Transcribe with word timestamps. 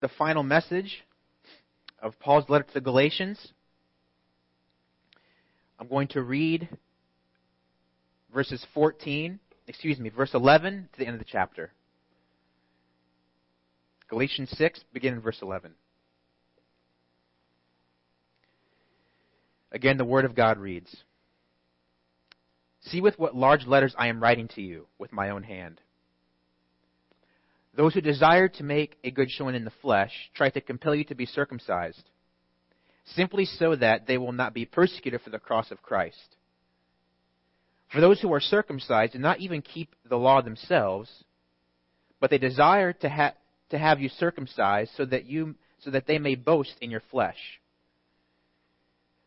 the 0.00 0.08
final 0.08 0.42
message 0.42 1.02
of 2.02 2.18
Paul's 2.20 2.48
letter 2.48 2.64
to 2.64 2.74
the 2.74 2.80
Galatians. 2.80 3.52
I'm 5.78 5.88
going 5.88 6.08
to 6.08 6.22
read 6.22 6.68
verses 8.32 8.64
14, 8.74 9.38
excuse 9.66 9.98
me, 9.98 10.10
verse 10.10 10.34
11 10.34 10.88
to 10.92 10.98
the 10.98 11.06
end 11.06 11.14
of 11.14 11.20
the 11.20 11.30
chapter. 11.30 11.72
Galatians 14.08 14.50
6, 14.56 14.84
beginning 14.92 15.16
in 15.16 15.22
verse 15.22 15.38
11. 15.42 15.72
Again, 19.72 19.96
the 19.96 20.04
Word 20.04 20.24
of 20.24 20.34
God 20.34 20.58
reads 20.58 20.94
See 22.82 23.00
with 23.00 23.18
what 23.18 23.34
large 23.34 23.66
letters 23.66 23.94
I 23.98 24.06
am 24.08 24.22
writing 24.22 24.48
to 24.48 24.62
you 24.62 24.86
with 24.98 25.12
my 25.12 25.30
own 25.30 25.42
hand. 25.42 25.80
Those 27.76 27.94
who 27.94 28.00
desire 28.00 28.48
to 28.48 28.64
make 28.64 28.96
a 29.04 29.10
good 29.10 29.30
showing 29.30 29.54
in 29.54 29.64
the 29.64 29.72
flesh 29.82 30.12
try 30.34 30.48
to 30.50 30.60
compel 30.60 30.94
you 30.94 31.04
to 31.04 31.14
be 31.14 31.26
circumcised, 31.26 32.02
simply 33.14 33.44
so 33.44 33.76
that 33.76 34.06
they 34.06 34.16
will 34.16 34.32
not 34.32 34.54
be 34.54 34.64
persecuted 34.64 35.20
for 35.20 35.30
the 35.30 35.38
cross 35.38 35.70
of 35.70 35.82
Christ. 35.82 36.36
For 37.92 38.00
those 38.00 38.20
who 38.20 38.32
are 38.32 38.40
circumcised 38.40 39.12
do 39.12 39.18
not 39.18 39.40
even 39.40 39.62
keep 39.62 39.94
the 40.08 40.16
law 40.16 40.40
themselves, 40.40 41.10
but 42.18 42.30
they 42.30 42.38
desire 42.38 42.92
to, 42.94 43.08
ha- 43.08 43.34
to 43.70 43.78
have 43.78 44.00
you 44.00 44.08
circumcised 44.08 44.92
so 44.96 45.04
that, 45.04 45.26
you, 45.26 45.54
so 45.80 45.90
that 45.90 46.06
they 46.06 46.18
may 46.18 46.34
boast 46.34 46.74
in 46.80 46.90
your 46.90 47.02
flesh. 47.10 47.60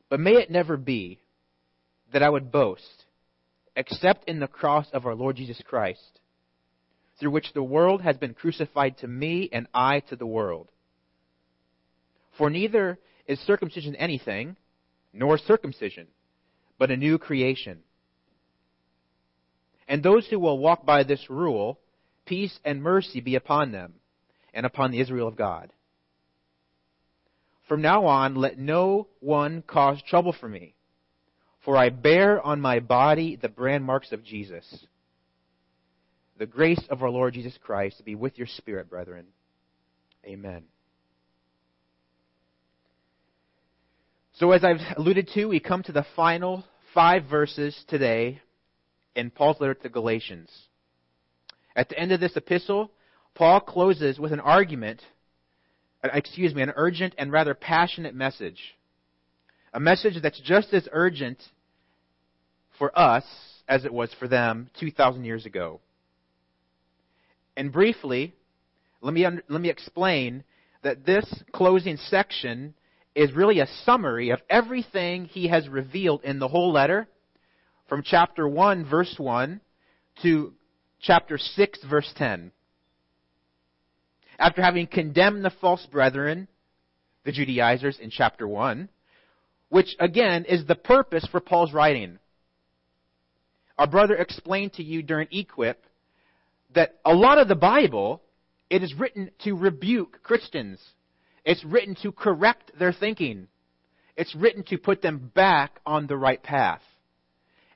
But 0.09 0.19
may 0.19 0.33
it 0.33 0.49
never 0.49 0.75
be 0.75 1.19
that 2.11 2.23
I 2.23 2.29
would 2.29 2.51
boast 2.51 3.05
except 3.75 4.27
in 4.27 4.39
the 4.39 4.47
cross 4.47 4.87
of 4.91 5.05
our 5.05 5.15
Lord 5.15 5.35
Jesus 5.35 5.61
Christ, 5.65 6.18
through 7.19 7.31
which 7.31 7.53
the 7.53 7.63
world 7.63 8.01
has 8.01 8.17
been 8.17 8.33
crucified 8.33 8.97
to 8.99 9.07
me 9.07 9.49
and 9.51 9.67
I 9.73 9.99
to 10.09 10.15
the 10.15 10.25
world. 10.25 10.69
For 12.37 12.49
neither 12.49 12.97
is 13.27 13.39
circumcision 13.39 13.95
anything, 13.95 14.55
nor 15.11 15.37
circumcision, 15.37 16.07
but 16.77 16.91
a 16.91 16.97
new 16.97 17.17
creation. 17.17 17.79
And 19.87 20.01
those 20.01 20.27
who 20.27 20.39
will 20.39 20.57
walk 20.57 20.85
by 20.85 21.03
this 21.03 21.29
rule, 21.29 21.79
peace 22.25 22.57
and 22.63 22.81
mercy 22.81 23.19
be 23.19 23.35
upon 23.35 23.71
them 23.71 23.95
and 24.53 24.65
upon 24.65 24.91
the 24.91 25.01
Israel 25.01 25.27
of 25.27 25.35
God. 25.35 25.71
From 27.67 27.81
now 27.81 28.05
on, 28.05 28.35
let 28.35 28.57
no 28.57 29.07
one 29.19 29.61
cause 29.61 30.01
trouble 30.07 30.33
for 30.39 30.47
me, 30.47 30.73
for 31.63 31.75
I 31.77 31.89
bear 31.89 32.41
on 32.41 32.61
my 32.61 32.79
body 32.79 33.35
the 33.35 33.49
brand 33.49 33.83
marks 33.83 34.11
of 34.11 34.23
Jesus. 34.23 34.85
The 36.39 36.45
grace 36.45 36.81
of 36.89 37.03
our 37.03 37.09
Lord 37.09 37.33
Jesus 37.33 37.57
Christ 37.61 37.97
to 37.97 38.03
be 38.03 38.15
with 38.15 38.37
your 38.37 38.47
spirit, 38.47 38.89
brethren. 38.89 39.25
Amen. 40.25 40.63
So, 44.35 44.53
as 44.53 44.63
I've 44.63 44.79
alluded 44.95 45.29
to, 45.33 45.47
we 45.47 45.59
come 45.59 45.83
to 45.83 45.91
the 45.91 46.05
final 46.15 46.63
five 46.93 47.25
verses 47.25 47.77
today 47.89 48.39
in 49.17 49.31
Paul's 49.31 49.59
letter 49.59 49.73
to 49.73 49.89
Galatians. 49.89 50.49
At 51.75 51.89
the 51.89 51.99
end 51.99 52.13
of 52.13 52.21
this 52.21 52.37
epistle, 52.37 52.89
Paul 53.35 53.59
closes 53.59 54.17
with 54.17 54.31
an 54.31 54.39
argument, 54.39 55.01
uh, 56.05 56.07
excuse 56.13 56.55
me, 56.55 56.61
an 56.61 56.71
urgent 56.77 57.15
and 57.17 57.33
rather 57.33 57.53
passionate 57.53 58.15
message. 58.15 58.77
A 59.73 59.79
message 59.81 60.13
that's 60.21 60.39
just 60.39 60.73
as 60.73 60.87
urgent 60.93 61.43
for 62.77 62.97
us 62.97 63.25
as 63.67 63.83
it 63.83 63.93
was 63.93 64.13
for 64.17 64.29
them 64.29 64.69
2,000 64.79 65.25
years 65.25 65.45
ago. 65.45 65.81
And 67.59 67.73
briefly, 67.73 68.33
let 69.01 69.13
me, 69.13 69.25
let 69.25 69.61
me 69.61 69.69
explain 69.69 70.45
that 70.81 71.05
this 71.05 71.25
closing 71.51 71.97
section 71.97 72.73
is 73.13 73.33
really 73.33 73.59
a 73.59 73.67
summary 73.83 74.29
of 74.29 74.39
everything 74.49 75.25
he 75.25 75.49
has 75.49 75.67
revealed 75.67 76.23
in 76.23 76.39
the 76.39 76.47
whole 76.47 76.71
letter 76.71 77.05
from 77.89 78.01
chapter 78.01 78.47
1, 78.47 78.89
verse 78.89 79.13
1 79.17 79.59
to 80.21 80.53
chapter 81.01 81.37
6, 81.37 81.79
verse 81.89 82.09
10. 82.15 82.53
After 84.39 84.61
having 84.61 84.87
condemned 84.87 85.43
the 85.43 85.51
false 85.59 85.85
brethren, 85.85 86.47
the 87.25 87.33
Judaizers, 87.33 87.99
in 87.99 88.09
chapter 88.09 88.47
1, 88.47 88.87
which 89.67 89.97
again 89.99 90.45
is 90.45 90.65
the 90.65 90.75
purpose 90.75 91.27
for 91.29 91.41
Paul's 91.41 91.73
writing. 91.73 92.19
Our 93.77 93.87
brother 93.87 94.15
explained 94.15 94.75
to 94.75 94.83
you 94.83 95.03
during 95.03 95.27
Equip 95.29 95.83
that 96.75 96.99
a 97.05 97.13
lot 97.13 97.37
of 97.37 97.47
the 97.47 97.55
Bible, 97.55 98.21
it 98.69 98.83
is 98.83 98.93
written 98.93 99.31
to 99.43 99.53
rebuke 99.53 100.21
Christians. 100.23 100.79
It's 101.45 101.63
written 101.65 101.95
to 102.03 102.11
correct 102.11 102.71
their 102.77 102.93
thinking. 102.93 103.47
It's 104.15 104.35
written 104.35 104.63
to 104.65 104.77
put 104.77 105.01
them 105.01 105.31
back 105.33 105.79
on 105.85 106.07
the 106.07 106.17
right 106.17 106.41
path. 106.41 106.81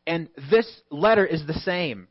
And 0.06 0.30
this 0.52 0.70
letter 0.90 1.26
is 1.26 1.46
the 1.48 1.54
same. 1.54 2.08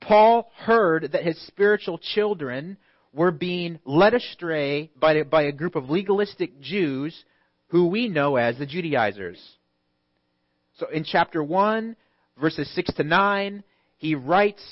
Paul 0.00 0.50
heard 0.56 1.12
that 1.12 1.24
his 1.24 1.40
spiritual 1.46 1.98
children 1.98 2.76
were 3.12 3.30
being 3.30 3.78
led 3.84 4.14
astray 4.14 4.90
by, 4.98 5.22
by 5.22 5.42
a 5.42 5.52
group 5.52 5.76
of 5.76 5.90
legalistic 5.90 6.60
Jews 6.60 7.24
who 7.68 7.86
we 7.86 8.08
know 8.08 8.36
as 8.36 8.58
the 8.58 8.66
Judaizers. 8.66 9.40
So 10.76 10.88
in 10.88 11.04
chapter 11.04 11.42
1, 11.42 11.96
verses 12.40 12.70
6 12.74 12.94
to 12.94 13.04
9, 13.04 13.62
he 13.98 14.14
writes 14.14 14.62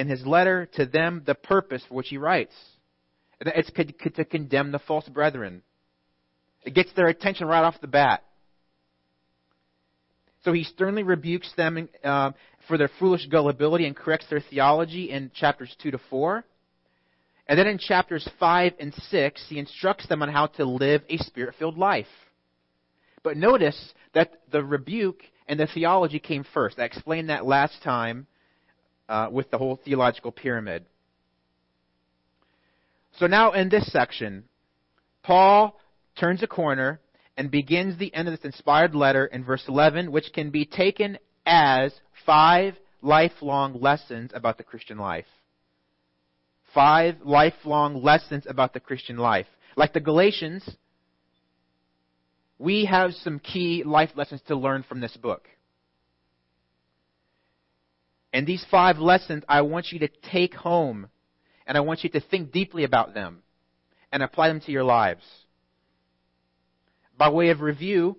in 0.00 0.08
his 0.08 0.24
letter 0.26 0.66
to 0.76 0.86
them 0.86 1.22
the 1.26 1.34
purpose 1.34 1.84
for 1.86 1.94
which 1.94 2.08
he 2.08 2.16
writes. 2.16 2.54
It's 3.40 3.70
to 4.16 4.24
condemn 4.24 4.72
the 4.72 4.78
false 4.78 5.06
brethren. 5.08 5.62
It 6.62 6.74
gets 6.74 6.90
their 6.94 7.08
attention 7.08 7.46
right 7.46 7.62
off 7.62 7.80
the 7.80 7.86
bat. 7.86 8.24
So 10.42 10.52
he 10.52 10.64
sternly 10.64 11.02
rebukes 11.02 11.52
them 11.54 11.88
uh, 12.02 12.32
for 12.66 12.78
their 12.78 12.90
foolish 12.98 13.26
gullibility 13.26 13.84
and 13.84 13.94
corrects 13.94 14.26
their 14.30 14.40
theology 14.40 15.10
in 15.10 15.30
chapters 15.34 15.74
2 15.82 15.90
to 15.90 16.00
4. 16.08 16.44
And 17.46 17.58
then 17.58 17.66
in 17.66 17.76
chapters 17.76 18.26
5 18.38 18.72
and 18.80 18.94
6, 18.94 19.46
he 19.48 19.58
instructs 19.58 20.06
them 20.08 20.22
on 20.22 20.30
how 20.30 20.46
to 20.46 20.64
live 20.64 21.02
a 21.10 21.18
spirit 21.18 21.56
filled 21.58 21.76
life. 21.76 22.06
But 23.22 23.36
notice 23.36 23.92
that 24.14 24.32
the 24.50 24.64
rebuke 24.64 25.22
and 25.46 25.60
the 25.60 25.66
theology 25.66 26.20
came 26.20 26.44
first. 26.54 26.78
I 26.78 26.84
explained 26.84 27.28
that 27.28 27.44
last 27.44 27.82
time 27.82 28.26
uh, 29.10 29.28
with 29.30 29.50
the 29.50 29.58
whole 29.58 29.78
theological 29.84 30.30
pyramid. 30.30 30.86
So 33.18 33.26
now 33.26 33.52
in 33.52 33.68
this 33.68 33.90
section, 33.92 34.44
Paul 35.24 35.78
turns 36.18 36.42
a 36.42 36.46
corner 36.46 37.00
and 37.36 37.50
begins 37.50 37.98
the 37.98 38.14
end 38.14 38.28
of 38.28 38.32
this 38.32 38.44
inspired 38.44 38.94
letter 38.94 39.26
in 39.26 39.44
verse 39.44 39.64
11, 39.66 40.12
which 40.12 40.32
can 40.32 40.50
be 40.50 40.64
taken 40.64 41.18
as 41.44 41.92
five 42.24 42.74
lifelong 43.02 43.80
lessons 43.80 44.30
about 44.32 44.58
the 44.58 44.64
Christian 44.64 44.96
life. 44.96 45.26
Five 46.72 47.16
lifelong 47.24 48.02
lessons 48.02 48.44
about 48.48 48.72
the 48.74 48.80
Christian 48.80 49.16
life. 49.16 49.46
Like 49.74 49.92
the 49.92 50.00
Galatians, 50.00 50.68
we 52.58 52.84
have 52.84 53.12
some 53.14 53.40
key 53.40 53.82
life 53.84 54.10
lessons 54.14 54.40
to 54.46 54.54
learn 54.54 54.84
from 54.84 55.00
this 55.00 55.16
book. 55.16 55.48
And 58.32 58.46
these 58.46 58.64
five 58.70 58.98
lessons, 58.98 59.44
I 59.48 59.62
want 59.62 59.90
you 59.90 60.00
to 60.00 60.08
take 60.30 60.54
home 60.54 61.08
and 61.66 61.76
I 61.76 61.80
want 61.80 62.04
you 62.04 62.10
to 62.10 62.20
think 62.20 62.52
deeply 62.52 62.84
about 62.84 63.14
them 63.14 63.42
and 64.12 64.22
apply 64.22 64.48
them 64.48 64.60
to 64.60 64.72
your 64.72 64.84
lives. 64.84 65.22
By 67.16 67.28
way 67.28 67.50
of 67.50 67.60
review, 67.60 68.16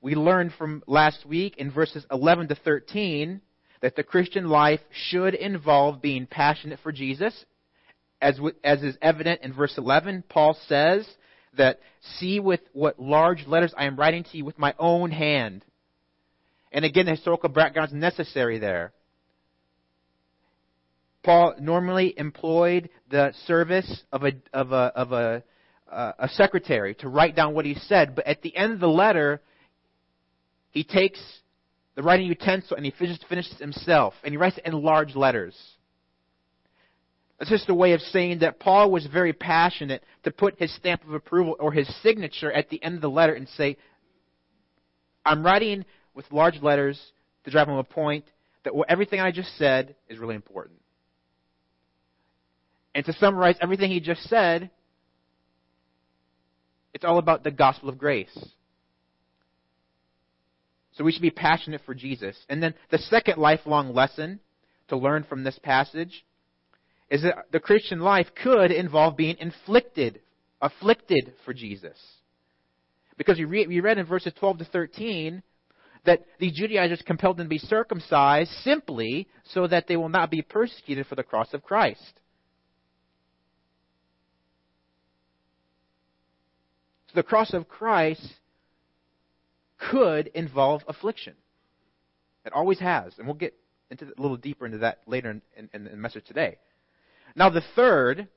we 0.00 0.14
learned 0.14 0.52
from 0.54 0.82
last 0.86 1.26
week 1.26 1.56
in 1.58 1.70
verses 1.70 2.06
11 2.10 2.48
to 2.48 2.54
13 2.54 3.40
that 3.82 3.96
the 3.96 4.02
Christian 4.02 4.48
life 4.48 4.80
should 4.90 5.34
involve 5.34 6.02
being 6.02 6.26
passionate 6.26 6.78
for 6.82 6.92
Jesus. 6.92 7.44
As, 8.20 8.38
as 8.62 8.82
is 8.82 8.96
evident 9.00 9.40
in 9.42 9.52
verse 9.52 9.74
11, 9.76 10.24
Paul 10.28 10.56
says 10.68 11.08
that, 11.56 11.80
see 12.18 12.38
with 12.38 12.60
what 12.72 13.00
large 13.00 13.46
letters 13.46 13.74
I 13.76 13.86
am 13.86 13.96
writing 13.96 14.24
to 14.24 14.36
you 14.36 14.44
with 14.44 14.58
my 14.58 14.74
own 14.78 15.10
hand. 15.10 15.64
And 16.72 16.84
again, 16.84 17.06
the 17.06 17.12
historical 17.12 17.48
background 17.48 17.88
is 17.88 17.94
necessary 17.94 18.58
there. 18.58 18.92
Paul 21.22 21.54
normally 21.60 22.14
employed 22.16 22.88
the 23.10 23.32
service 23.46 24.02
of 24.12 24.24
a, 24.24 24.32
of 24.52 24.72
a, 24.72 24.92
of 24.94 25.12
a 25.12 25.42
uh, 25.90 26.12
a 26.18 26.28
secretary 26.28 26.94
to 26.96 27.08
write 27.08 27.34
down 27.34 27.54
what 27.54 27.64
he 27.64 27.74
said, 27.74 28.14
but 28.14 28.26
at 28.26 28.42
the 28.42 28.56
end 28.56 28.72
of 28.72 28.80
the 28.80 28.88
letter, 28.88 29.40
he 30.70 30.84
takes 30.84 31.20
the 31.96 32.02
writing 32.02 32.26
utensil 32.26 32.76
and 32.76 32.84
he 32.84 32.92
finishes, 32.92 33.22
finishes 33.28 33.58
himself, 33.58 34.14
and 34.22 34.32
he 34.32 34.36
writes 34.36 34.56
it 34.58 34.66
in 34.66 34.72
large 34.72 35.16
letters. 35.16 35.56
That's 37.38 37.50
just 37.50 37.68
a 37.68 37.74
way 37.74 37.92
of 37.92 38.00
saying 38.00 38.40
that 38.40 38.60
Paul 38.60 38.90
was 38.90 39.06
very 39.06 39.32
passionate 39.32 40.04
to 40.24 40.30
put 40.30 40.58
his 40.58 40.74
stamp 40.76 41.02
of 41.04 41.14
approval 41.14 41.56
or 41.58 41.72
his 41.72 41.88
signature 42.02 42.52
at 42.52 42.68
the 42.68 42.82
end 42.82 42.96
of 42.96 43.00
the 43.00 43.10
letter 43.10 43.34
and 43.34 43.48
say, 43.56 43.76
I'm 45.24 45.44
writing 45.44 45.84
with 46.14 46.30
large 46.30 46.60
letters 46.62 47.00
to 47.44 47.50
drive 47.50 47.66
home 47.66 47.78
a 47.78 47.84
point 47.84 48.26
that 48.64 48.72
everything 48.88 49.20
I 49.20 49.30
just 49.32 49.56
said 49.56 49.96
is 50.08 50.18
really 50.18 50.34
important. 50.34 50.79
And 52.94 53.04
to 53.04 53.12
summarize 53.14 53.56
everything 53.60 53.90
he 53.90 54.00
just 54.00 54.22
said, 54.24 54.70
it's 56.92 57.04
all 57.04 57.18
about 57.18 57.44
the 57.44 57.50
gospel 57.50 57.88
of 57.88 57.98
grace. 57.98 58.36
So 60.92 61.04
we 61.04 61.12
should 61.12 61.22
be 61.22 61.30
passionate 61.30 61.82
for 61.86 61.94
Jesus. 61.94 62.36
And 62.48 62.62
then 62.62 62.74
the 62.90 62.98
second 62.98 63.38
lifelong 63.38 63.94
lesson 63.94 64.40
to 64.88 64.96
learn 64.96 65.24
from 65.24 65.44
this 65.44 65.58
passage 65.62 66.24
is 67.10 67.22
that 67.22 67.46
the 67.52 67.60
Christian 67.60 68.00
life 68.00 68.26
could 68.42 68.70
involve 68.70 69.16
being 69.16 69.36
inflicted, 69.38 70.20
afflicted 70.60 71.32
for 71.44 71.54
Jesus. 71.54 71.96
Because 73.16 73.38
we 73.38 73.44
read, 73.44 73.68
we 73.68 73.80
read 73.80 73.98
in 73.98 74.06
verses 74.06 74.32
12 74.38 74.58
to 74.58 74.64
13 74.64 75.42
that 76.06 76.20
the 76.38 76.50
Judaizers 76.50 77.02
compelled 77.06 77.36
them 77.36 77.46
to 77.46 77.50
be 77.50 77.58
circumcised 77.58 78.50
simply 78.62 79.28
so 79.52 79.66
that 79.66 79.86
they 79.86 79.96
will 79.96 80.08
not 80.08 80.30
be 80.30 80.42
persecuted 80.42 81.06
for 81.06 81.14
the 81.14 81.22
cross 81.22 81.52
of 81.52 81.62
Christ. 81.62 82.19
So 87.10 87.16
the 87.16 87.22
cross 87.24 87.52
of 87.54 87.68
Christ 87.68 88.24
could 89.78 90.28
involve 90.28 90.82
affliction. 90.86 91.34
It 92.44 92.52
always 92.52 92.78
has, 92.78 93.18
and 93.18 93.26
we'll 93.26 93.34
get 93.34 93.54
into 93.90 94.04
a 94.04 94.22
little 94.22 94.36
deeper 94.36 94.64
into 94.64 94.78
that 94.78 95.00
later 95.06 95.30
in, 95.30 95.42
in, 95.56 95.68
in 95.72 95.84
the 95.84 95.96
message 95.96 96.24
today. 96.24 96.58
Now, 97.34 97.50
the 97.50 97.64
third 97.74 98.28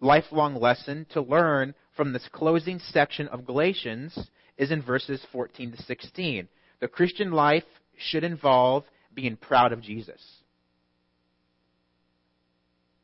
lifelong 0.00 0.54
lesson 0.54 1.06
to 1.10 1.20
learn 1.20 1.74
from 1.96 2.12
this 2.12 2.28
closing 2.30 2.78
section 2.78 3.26
of 3.28 3.44
Galatians 3.44 4.16
is 4.56 4.70
in 4.70 4.80
verses 4.80 5.24
14 5.32 5.72
to 5.72 5.82
16. 5.82 6.48
The 6.80 6.88
Christian 6.88 7.32
life 7.32 7.64
should 7.96 8.22
involve 8.22 8.84
being 9.12 9.36
proud 9.36 9.72
of 9.72 9.82
Jesus. 9.82 10.20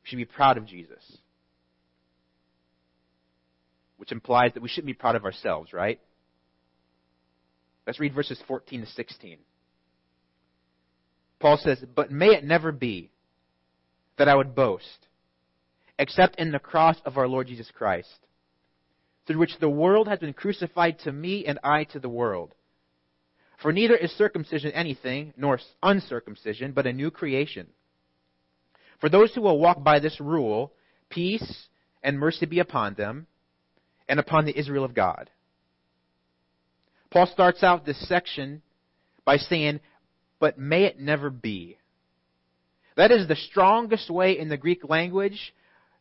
We 0.05 0.11
should 0.11 0.17
be 0.19 0.25
proud 0.25 0.57
of 0.57 0.67
Jesus. 0.67 1.19
Which 4.05 4.13
implies 4.13 4.53
that 4.53 4.63
we 4.63 4.69
shouldn't 4.69 4.89
be 4.89 4.93
proud 4.93 5.17
of 5.17 5.25
ourselves, 5.25 5.73
right? 5.73 5.99
Let's 7.87 7.99
read 7.99 8.13
verses 8.13 8.39
14 8.47 8.83
to 8.83 8.87
16. 8.87 9.39
Paul 11.41 11.57
says, 11.57 11.83
But 11.95 12.11
may 12.11 12.27
it 12.27 12.45
never 12.45 12.71
be 12.71 13.11
that 14.19 14.29
I 14.29 14.35
would 14.35 14.55
boast, 14.55 15.09
except 15.99 16.39
in 16.39 16.53
the 16.53 16.59
cross 16.59 16.99
of 17.07 17.17
our 17.17 17.27
Lord 17.27 17.47
Jesus 17.47 17.71
Christ, 17.75 18.11
through 19.27 19.39
which 19.39 19.59
the 19.59 19.71
world 19.71 20.07
has 20.07 20.19
been 20.19 20.35
crucified 20.35 20.99
to 21.05 21.11
me 21.11 21.47
and 21.47 21.59
I 21.65 21.85
to 21.85 21.99
the 21.99 22.11
world. 22.11 22.55
For 23.63 23.73
neither 23.73 23.97
is 23.97 24.11
circumcision 24.11 24.73
anything, 24.73 25.33
nor 25.39 25.59
uncircumcision, 25.83 26.73
but 26.73 26.87
a 26.87 26.93
new 26.93 27.11
creation. 27.11 27.69
For 29.01 29.09
those 29.09 29.35
who 29.35 29.41
will 29.41 29.59
walk 29.59 29.83
by 29.83 29.99
this 29.99 30.21
rule, 30.21 30.75
peace 31.09 31.69
and 32.03 32.19
mercy 32.19 32.45
be 32.45 32.59
upon 32.59 32.93
them, 32.97 33.29
and 34.09 34.21
upon 34.21 34.45
the 34.45 34.59
Israel 34.59 34.85
of 34.85 34.95
God. 34.95 35.31
Paul 37.11 37.27
starts 37.27 37.63
out 37.63 37.87
this 37.87 38.09
section 38.09 38.63
by 39.25 39.37
saying, 39.37 39.81
But 40.41 40.59
may 40.59 40.85
it 40.85 40.99
never 40.99 41.31
be. 41.31 41.79
That 42.97 43.11
is 43.11 43.27
the 43.27 43.37
strongest 43.37 44.11
way 44.11 44.39
in 44.39 44.49
the 44.49 44.57
Greek 44.57 44.89
language 44.89 45.55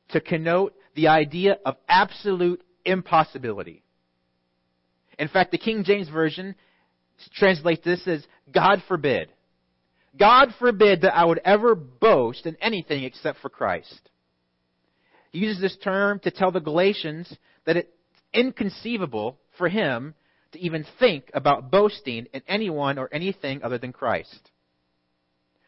to 0.10 0.22
connote 0.22 0.74
the 0.96 1.08
idea 1.08 1.58
of 1.66 1.76
absolute 1.88 2.64
impossibility. 2.86 3.84
In 5.18 5.28
fact, 5.28 5.52
the 5.52 5.58
King 5.58 5.84
James 5.84 6.10
Version 6.10 6.56
translates 7.36 7.84
this 7.84 8.08
as 8.08 8.26
God 8.52 8.82
forbid. 8.88 9.30
God 10.18 10.54
forbid 10.60 11.02
that 11.02 11.16
I 11.16 11.26
would 11.26 11.40
ever 11.44 11.76
boast 11.76 12.46
in 12.46 12.56
anything 12.62 13.04
except 13.04 13.40
for 13.40 13.50
Christ. 13.50 14.10
He 15.34 15.40
uses 15.40 15.60
this 15.60 15.76
term 15.84 16.20
to 16.20 16.32
tell 16.32 16.52
the 16.52 16.62
Galatians 16.62 17.36
that 17.66 17.76
it's 17.76 17.90
inconceivable 18.34 19.40
for 19.58 19.68
him 19.68 20.14
to 20.52 20.60
even 20.60 20.86
think 21.00 21.32
about 21.34 21.72
boasting 21.72 22.28
in 22.34 22.44
anyone 22.48 23.00
or 23.00 23.10
anything 23.12 23.64
other 23.64 23.80
than 23.80 23.92
Christ. 23.92 24.52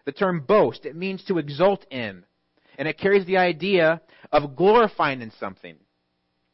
The 0.06 0.12
term 0.12 0.46
boast, 0.48 0.86
it 0.86 0.96
means 0.96 1.24
to 1.26 1.40
exult 1.40 1.84
in, 1.90 2.24
and 2.78 2.88
it 2.88 3.00
carries 3.00 3.26
the 3.26 3.38
idea 3.38 4.02
of 4.32 4.56
glorifying 4.56 5.24
in 5.24 5.32
something 5.40 5.78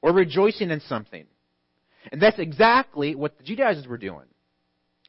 or 0.01 0.13
rejoicing 0.13 0.71
in 0.71 0.79
something. 0.79 1.25
And 2.13 2.21
that's 2.21 2.39
exactly 2.39 3.13
what 3.13 3.37
the 3.37 3.43
Judaizers 3.43 3.87
were 3.87 3.97
doing. 3.97 4.25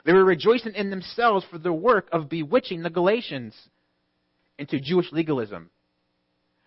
They 0.05 0.13
were 0.13 0.25
rejoicing 0.25 0.75
in 0.75 0.91
themselves 0.91 1.47
for 1.49 1.59
the 1.59 1.73
work 1.73 2.09
of 2.11 2.29
bewitching 2.29 2.83
the 2.83 2.91
Galatians 2.91 3.55
into 4.59 4.81
Jewish 4.81 5.13
legalism. 5.13 5.71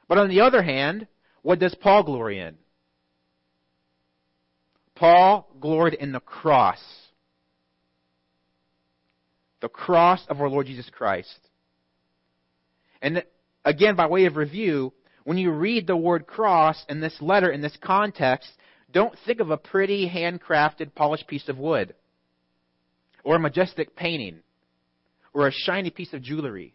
But 0.07 0.17
on 0.17 0.29
the 0.29 0.39
other 0.39 0.61
hand, 0.61 1.07
what 1.45 1.59
does 1.59 1.75
Paul 1.75 2.01
glory 2.01 2.39
in? 2.39 2.55
Paul 4.95 5.47
gloried 5.61 5.93
in 5.93 6.11
the 6.11 6.19
cross. 6.19 6.79
The 9.61 9.69
cross 9.69 10.25
of 10.27 10.41
our 10.41 10.49
Lord 10.49 10.65
Jesus 10.65 10.89
Christ. 10.91 11.37
And 12.99 13.23
again, 13.63 13.95
by 13.95 14.07
way 14.07 14.25
of 14.25 14.37
review, 14.37 14.91
when 15.23 15.37
you 15.37 15.51
read 15.51 15.85
the 15.85 15.95
word 15.95 16.25
cross 16.25 16.83
in 16.89 16.99
this 16.99 17.15
letter, 17.21 17.51
in 17.51 17.61
this 17.61 17.77
context, 17.79 18.49
don't 18.91 19.13
think 19.27 19.39
of 19.39 19.51
a 19.51 19.57
pretty 19.57 20.09
handcrafted 20.09 20.95
polished 20.95 21.27
piece 21.27 21.47
of 21.47 21.59
wood 21.59 21.93
or 23.23 23.35
a 23.35 23.39
majestic 23.39 23.95
painting 23.95 24.39
or 25.31 25.47
a 25.47 25.51
shiny 25.51 25.91
piece 25.91 26.11
of 26.11 26.23
jewelry. 26.23 26.73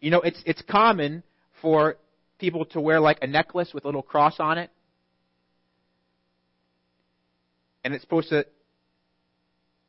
You 0.00 0.10
know, 0.10 0.20
it's, 0.20 0.42
it's 0.44 0.60
common 0.68 1.22
for 1.62 1.96
people 2.38 2.64
to 2.66 2.80
wear 2.80 3.00
like 3.00 3.18
a 3.22 3.26
necklace 3.26 3.72
with 3.72 3.84
a 3.84 3.88
little 3.88 4.02
cross 4.02 4.36
on 4.38 4.58
it. 4.58 4.70
And 7.84 7.94
it's 7.94 8.02
supposed 8.02 8.30
to 8.30 8.44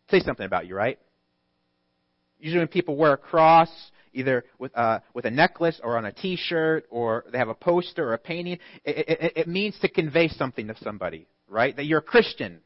say 0.10 0.20
something 0.20 0.46
about 0.46 0.68
you, 0.68 0.76
right? 0.76 1.00
Usually 2.40 2.60
when 2.60 2.68
people 2.68 2.96
wear 2.96 3.14
a 3.14 3.18
cross, 3.18 3.70
either 4.14 4.46
with, 4.60 4.76
uh, 4.78 5.00
with 5.14 5.26
a 5.26 5.32
necklace 5.32 5.80
or 5.84 5.98
on 5.98 6.06
a 6.06 6.12
t-shirt 6.12 6.86
or 6.90 7.26
they 7.32 7.38
have 7.38 7.50
a 7.50 7.56
poster 7.56 8.08
or 8.08 8.14
a 8.14 8.18
painting, 8.18 8.60
it, 8.84 9.10
it, 9.10 9.34
it 9.36 9.48
means 9.48 9.78
to 9.80 9.90
convey 9.90 10.28
something 10.28 10.68
to 10.68 10.76
somebody, 10.82 11.28
right? 11.48 11.76
That 11.76 11.86
you're 11.86 12.00
a 12.00 12.04
Christian. 12.04 12.60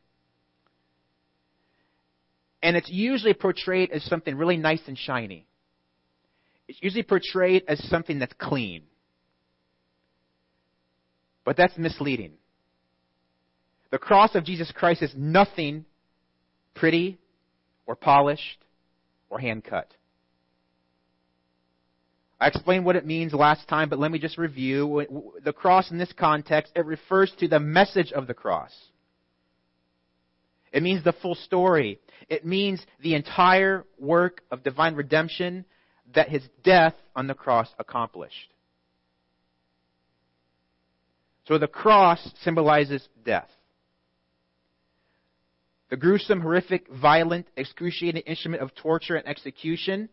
And 2.61 2.75
it's 2.75 2.89
usually 2.89 3.33
portrayed 3.33 3.91
as 3.91 4.03
something 4.03 4.35
really 4.35 4.57
nice 4.57 4.81
and 4.87 4.97
shiny. 4.97 5.47
It's 6.67 6.79
usually 6.81 7.03
portrayed 7.03 7.63
as 7.67 7.83
something 7.89 8.19
that's 8.19 8.33
clean. 8.37 8.83
But 11.43 11.57
that's 11.57 11.77
misleading. 11.77 12.33
The 13.91 13.97
cross 13.97 14.35
of 14.35 14.45
Jesus 14.45 14.71
Christ 14.71 15.01
is 15.01 15.13
nothing 15.15 15.85
pretty 16.75 17.19
or 17.85 17.95
polished 17.95 18.63
or 19.29 19.39
hand 19.39 19.63
cut. 19.63 19.93
I 22.39 22.47
explained 22.47 22.85
what 22.85 22.95
it 22.95 23.05
means 23.05 23.33
last 23.33 23.67
time, 23.67 23.89
but 23.89 23.99
let 23.99 24.11
me 24.11 24.17
just 24.17 24.37
review. 24.37 25.31
The 25.43 25.53
cross 25.53 25.91
in 25.91 25.99
this 25.99 26.11
context, 26.13 26.71
it 26.75 26.85
refers 26.85 27.31
to 27.39 27.47
the 27.47 27.59
message 27.59 28.11
of 28.11 28.25
the 28.25 28.33
cross. 28.33 28.71
It 30.71 30.81
means 30.81 31.03
the 31.03 31.13
full 31.13 31.35
story. 31.35 31.99
It 32.29 32.45
means 32.45 32.83
the 33.01 33.13
entire 33.13 33.85
work 33.99 34.41
of 34.49 34.63
divine 34.63 34.95
redemption 34.95 35.65
that 36.15 36.29
his 36.29 36.41
death 36.63 36.95
on 37.15 37.27
the 37.27 37.33
cross 37.33 37.67
accomplished. 37.77 38.50
So 41.51 41.57
the 41.57 41.67
cross 41.67 42.25
symbolizes 42.45 43.05
death. 43.25 43.49
The 45.89 45.97
gruesome, 45.97 46.39
horrific, 46.39 46.87
violent, 46.87 47.45
excruciating 47.57 48.21
instrument 48.21 48.63
of 48.63 48.73
torture 48.73 49.17
and 49.17 49.27
execution, 49.27 50.07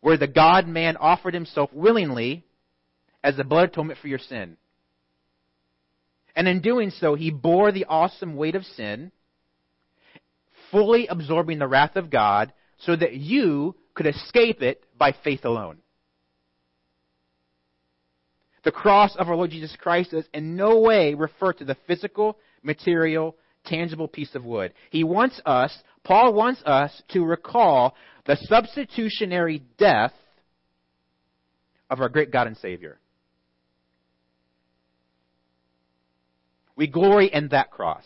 where 0.00 0.16
the 0.16 0.26
God 0.26 0.66
man 0.66 0.96
offered 0.96 1.32
himself 1.32 1.70
willingly 1.72 2.44
as 3.22 3.38
a 3.38 3.44
blood 3.44 3.68
atonement 3.68 4.00
for 4.00 4.08
your 4.08 4.18
sin. 4.18 4.56
And 6.34 6.48
in 6.48 6.60
doing 6.60 6.90
so, 6.90 7.14
he 7.14 7.30
bore 7.30 7.70
the 7.70 7.84
awesome 7.84 8.34
weight 8.34 8.56
of 8.56 8.64
sin, 8.64 9.12
fully 10.72 11.06
absorbing 11.06 11.60
the 11.60 11.68
wrath 11.68 11.94
of 11.94 12.10
God, 12.10 12.52
so 12.78 12.96
that 12.96 13.14
you 13.14 13.76
could 13.94 14.08
escape 14.08 14.60
it 14.60 14.82
by 14.98 15.14
faith 15.22 15.44
alone. 15.44 15.78
The 18.64 18.72
cross 18.72 19.14
of 19.16 19.28
our 19.28 19.36
Lord 19.36 19.50
Jesus 19.50 19.76
Christ 19.78 20.12
does 20.12 20.24
in 20.32 20.56
no 20.56 20.80
way 20.80 21.14
refer 21.14 21.52
to 21.52 21.64
the 21.64 21.76
physical, 21.86 22.38
material, 22.62 23.36
tangible 23.64 24.08
piece 24.08 24.34
of 24.34 24.44
wood. 24.44 24.72
He 24.90 25.04
wants 25.04 25.40
us, 25.44 25.76
Paul 26.02 26.32
wants 26.32 26.62
us 26.64 27.02
to 27.10 27.24
recall 27.24 27.94
the 28.26 28.36
substitutionary 28.42 29.62
death 29.78 30.12
of 31.90 32.00
our 32.00 32.08
great 32.08 32.30
God 32.30 32.46
and 32.46 32.56
Savior. 32.56 32.98
We 36.76 36.86
glory 36.86 37.30
in 37.32 37.48
that 37.48 37.70
cross. 37.70 38.04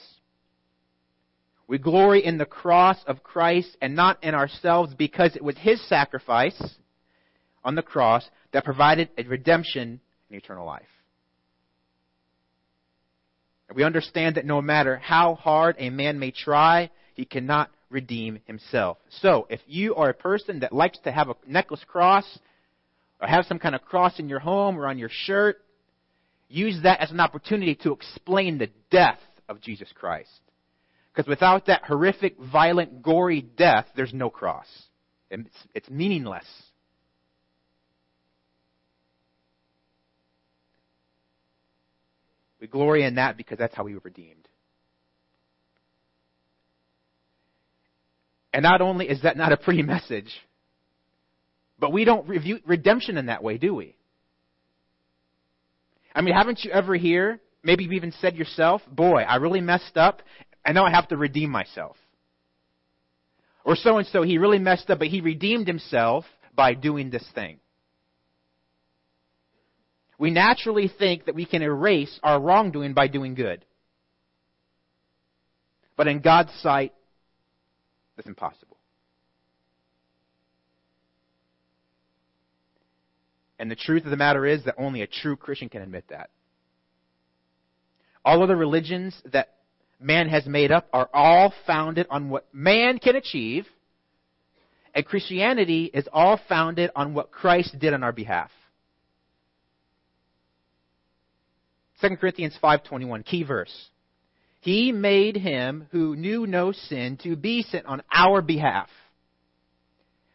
We 1.68 1.78
glory 1.78 2.24
in 2.24 2.38
the 2.38 2.46
cross 2.46 2.98
of 3.06 3.22
Christ 3.22 3.76
and 3.80 3.94
not 3.94 4.22
in 4.24 4.34
ourselves 4.34 4.94
because 4.94 5.36
it 5.36 5.44
was 5.44 5.56
His 5.58 5.86
sacrifice 5.88 6.60
on 7.62 7.76
the 7.76 7.82
cross 7.82 8.28
that 8.52 8.64
provided 8.64 9.10
a 9.16 9.22
redemption 9.24 10.00
and 10.28 10.38
eternal 10.38 10.66
life. 10.66 10.82
And 13.68 13.76
we 13.76 13.84
understand 13.84 14.36
that 14.36 14.46
no 14.46 14.62
matter 14.62 14.96
how 14.96 15.34
hard 15.34 15.76
a 15.78 15.90
man 15.90 16.18
may 16.18 16.30
try, 16.30 16.90
he 17.14 17.24
cannot 17.24 17.70
redeem 17.90 18.40
himself. 18.46 18.98
So, 19.20 19.46
if 19.50 19.60
you 19.66 19.94
are 19.94 20.10
a 20.10 20.14
person 20.14 20.60
that 20.60 20.72
likes 20.72 20.98
to 21.04 21.12
have 21.12 21.28
a 21.28 21.36
necklace 21.46 21.84
cross, 21.86 22.38
or 23.20 23.28
have 23.28 23.46
some 23.46 23.58
kind 23.58 23.74
of 23.74 23.82
cross 23.82 24.18
in 24.18 24.28
your 24.28 24.38
home 24.38 24.78
or 24.78 24.86
on 24.86 24.98
your 24.98 25.10
shirt, 25.10 25.58
use 26.48 26.80
that 26.82 27.00
as 27.00 27.10
an 27.10 27.20
opportunity 27.20 27.74
to 27.74 27.92
explain 27.92 28.58
the 28.58 28.70
death 28.90 29.18
of 29.48 29.60
Jesus 29.60 29.88
Christ. 29.94 30.30
Because 31.12 31.28
without 31.28 31.66
that 31.66 31.82
horrific, 31.84 32.36
violent, 32.38 33.02
gory 33.02 33.42
death, 33.42 33.86
there's 33.96 34.14
no 34.14 34.30
cross. 34.30 34.66
It's, 35.30 35.50
it's 35.74 35.90
meaningless. 35.90 36.44
We 42.60 42.66
glory 42.66 43.04
in 43.04 43.16
that 43.16 43.36
because 43.36 43.58
that's 43.58 43.74
how 43.74 43.84
we 43.84 43.94
were 43.94 44.00
redeemed. 44.02 44.48
And 48.52 48.62
not 48.62 48.80
only 48.80 49.08
is 49.08 49.22
that 49.22 49.36
not 49.36 49.52
a 49.52 49.56
pretty 49.56 49.82
message, 49.82 50.32
but 51.78 51.92
we 51.92 52.04
don't 52.04 52.28
review 52.28 52.58
redemption 52.66 53.16
in 53.16 53.26
that 53.26 53.42
way, 53.42 53.58
do 53.58 53.74
we? 53.74 53.94
I 56.14 56.22
mean, 56.22 56.34
haven't 56.34 56.64
you 56.64 56.72
ever 56.72 56.96
hear, 56.96 57.40
maybe 57.62 57.84
you've 57.84 57.92
even 57.92 58.12
said 58.20 58.34
yourself, 58.36 58.82
boy, 58.90 59.22
I 59.22 59.36
really 59.36 59.60
messed 59.60 59.96
up, 59.96 60.22
and 60.64 60.74
now 60.74 60.84
I 60.84 60.90
have 60.90 61.08
to 61.08 61.16
redeem 61.16 61.50
myself. 61.50 61.96
Or 63.64 63.76
so 63.76 63.98
and 63.98 64.06
so, 64.08 64.22
he 64.22 64.38
really 64.38 64.58
messed 64.58 64.90
up, 64.90 64.98
but 64.98 65.08
he 65.08 65.20
redeemed 65.20 65.68
himself 65.68 66.24
by 66.56 66.74
doing 66.74 67.10
this 67.10 67.24
thing. 67.34 67.60
We 70.18 70.30
naturally 70.30 70.88
think 70.88 71.26
that 71.26 71.36
we 71.36 71.46
can 71.46 71.62
erase 71.62 72.18
our 72.22 72.40
wrongdoing 72.40 72.92
by 72.92 73.06
doing 73.06 73.34
good. 73.34 73.64
But 75.96 76.08
in 76.08 76.20
God's 76.20 76.52
sight, 76.60 76.92
that's 78.16 78.28
impossible. 78.28 78.76
And 83.60 83.70
the 83.70 83.76
truth 83.76 84.04
of 84.04 84.10
the 84.10 84.16
matter 84.16 84.46
is 84.46 84.64
that 84.64 84.74
only 84.78 85.02
a 85.02 85.06
true 85.06 85.36
Christian 85.36 85.68
can 85.68 85.82
admit 85.82 86.04
that. 86.10 86.30
All 88.24 88.42
other 88.42 88.56
religions 88.56 89.20
that 89.32 89.54
man 90.00 90.28
has 90.28 90.46
made 90.46 90.70
up 90.70 90.88
are 90.92 91.08
all 91.12 91.52
founded 91.66 92.06
on 92.10 92.28
what 92.28 92.46
man 92.52 92.98
can 92.98 93.16
achieve, 93.16 93.66
and 94.94 95.04
Christianity 95.04 95.90
is 95.92 96.08
all 96.12 96.40
founded 96.48 96.90
on 96.94 97.14
what 97.14 97.30
Christ 97.30 97.76
did 97.78 97.94
on 97.94 98.02
our 98.02 98.12
behalf. 98.12 98.50
2 102.00 102.16
Corinthians 102.16 102.56
5:21 102.62 103.24
key 103.24 103.42
verse. 103.42 103.90
He 104.60 104.92
made 104.92 105.36
him 105.36 105.88
who 105.90 106.16
knew 106.16 106.46
no 106.46 106.72
sin 106.72 107.16
to 107.18 107.36
be 107.36 107.62
sin 107.62 107.86
on 107.86 108.02
our 108.12 108.42
behalf 108.42 108.90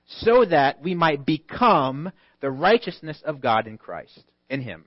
so 0.07 0.45
that 0.45 0.81
we 0.81 0.95
might 0.95 1.25
become 1.25 2.11
the 2.41 2.51
righteousness 2.51 3.21
of 3.25 3.41
God 3.41 3.67
in 3.67 3.77
Christ, 3.77 4.23
in 4.49 4.61
him. 4.61 4.85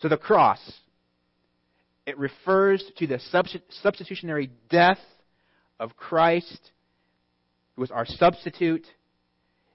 So 0.00 0.08
the 0.08 0.16
cross 0.16 0.60
it 2.06 2.18
refers 2.18 2.84
to 2.98 3.06
the 3.06 3.18
substitutionary 3.82 4.50
death 4.68 5.00
of 5.80 5.96
Christ 5.96 6.72
who 7.74 7.80
was 7.80 7.90
our 7.90 8.04
substitute. 8.04 8.86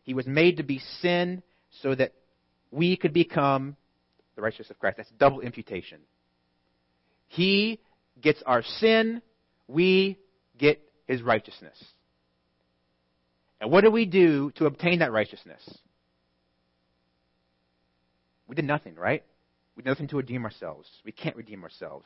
He 0.04 0.14
was 0.14 0.28
made 0.28 0.58
to 0.58 0.64
be 0.64 0.80
sin 1.02 1.42
so 1.82 1.96
that 1.96 2.14
we 2.72 2.98
could 2.98 3.14
become 3.14 3.76
the 4.36 4.42
righteousness 4.42 4.70
of 4.70 4.80
Christ. 4.80 4.98
That's 4.98 5.10
double 5.12 5.42
imputation. 5.42 6.00
He 7.28 7.80
gets 8.22 8.42
our 8.46 8.64
sin, 8.64 9.22
we 9.68 10.18
get 10.58 10.82
his 11.08 11.22
righteousness. 11.22 11.78
And 13.62 13.72
what 13.72 13.84
do 13.84 13.92
we 13.92 14.06
do 14.06 14.52
to 14.56 14.66
obtain 14.66 15.00
that 15.00 15.12
righteousness? 15.12 15.62
We 18.48 18.56
did 18.56 18.66
nothing, 18.66 18.96
right? 18.96 19.24
We 19.76 19.84
did 19.84 19.90
nothing 19.90 20.08
to 20.10 20.18
redeem 20.18 20.44
ourselves. 20.44 20.90
We 21.06 21.12
can't 21.12 21.36
redeem 21.36 21.64
ourselves. 21.64 22.06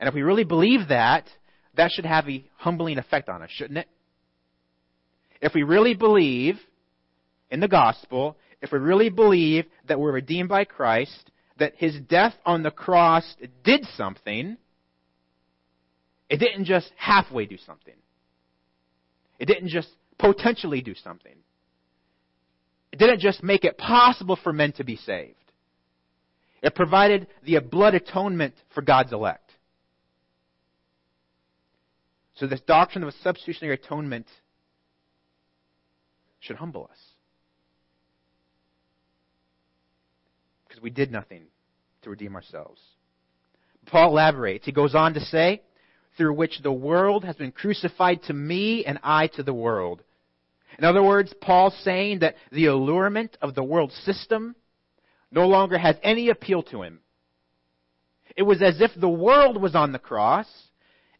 And 0.00 0.08
if 0.08 0.14
we 0.14 0.22
really 0.22 0.44
believe 0.44 0.88
that, 0.88 1.28
that 1.76 1.90
should 1.92 2.06
have 2.06 2.28
a 2.28 2.44
humbling 2.56 2.98
effect 2.98 3.28
on 3.28 3.42
us, 3.42 3.50
shouldn't 3.52 3.78
it? 3.78 3.88
If 5.40 5.54
we 5.54 5.62
really 5.62 5.94
believe 5.94 6.58
in 7.50 7.60
the 7.60 7.68
gospel, 7.68 8.36
if 8.60 8.72
we 8.72 8.78
really 8.78 9.08
believe 9.08 9.66
that 9.86 10.00
we're 10.00 10.12
redeemed 10.12 10.48
by 10.48 10.64
Christ, 10.64 11.30
that 11.58 11.74
his 11.76 11.98
death 12.08 12.34
on 12.44 12.62
the 12.62 12.70
cross 12.70 13.36
did 13.64 13.84
something, 13.96 14.56
it 16.28 16.36
didn't 16.38 16.64
just 16.64 16.90
halfway 16.96 17.46
do 17.46 17.56
something. 17.58 17.94
It 19.38 19.46
didn't 19.46 19.68
just 19.68 19.88
potentially 20.18 20.82
do 20.82 20.94
something. 20.94 21.34
It 22.92 22.98
didn't 22.98 23.20
just 23.20 23.42
make 23.42 23.64
it 23.64 23.78
possible 23.78 24.36
for 24.42 24.52
men 24.52 24.72
to 24.72 24.84
be 24.84 24.96
saved. 24.96 25.34
It 26.62 26.74
provided 26.74 27.28
the 27.44 27.58
blood 27.60 27.94
atonement 27.94 28.54
for 28.74 28.82
God's 28.82 29.12
elect. 29.12 29.52
So 32.34 32.46
this 32.46 32.60
doctrine 32.60 33.04
of 33.04 33.08
a 33.08 33.18
substitutionary 33.22 33.74
atonement 33.74 34.26
should 36.40 36.56
humble 36.56 36.88
us. 36.90 36.98
Because 40.78 40.84
we 40.84 40.90
did 40.90 41.10
nothing 41.10 41.42
to 42.02 42.10
redeem 42.10 42.36
ourselves. 42.36 42.80
Paul 43.86 44.10
elaborates. 44.10 44.64
He 44.64 44.72
goes 44.72 44.94
on 44.94 45.14
to 45.14 45.20
say, 45.20 45.62
through 46.16 46.34
which 46.34 46.60
the 46.62 46.72
world 46.72 47.24
has 47.24 47.36
been 47.36 47.52
crucified 47.52 48.22
to 48.24 48.32
me 48.32 48.84
and 48.84 48.98
I 49.02 49.28
to 49.28 49.42
the 49.42 49.54
world. 49.54 50.02
In 50.78 50.84
other 50.84 51.02
words, 51.02 51.34
Paul's 51.40 51.76
saying 51.82 52.20
that 52.20 52.36
the 52.52 52.66
allurement 52.66 53.36
of 53.42 53.54
the 53.54 53.64
world 53.64 53.92
system 54.04 54.54
no 55.32 55.48
longer 55.48 55.78
has 55.78 55.96
any 56.02 56.28
appeal 56.28 56.62
to 56.64 56.82
him. 56.82 57.00
It 58.36 58.42
was 58.42 58.62
as 58.62 58.80
if 58.80 58.92
the 58.96 59.08
world 59.08 59.60
was 59.60 59.74
on 59.74 59.92
the 59.92 59.98
cross, 59.98 60.46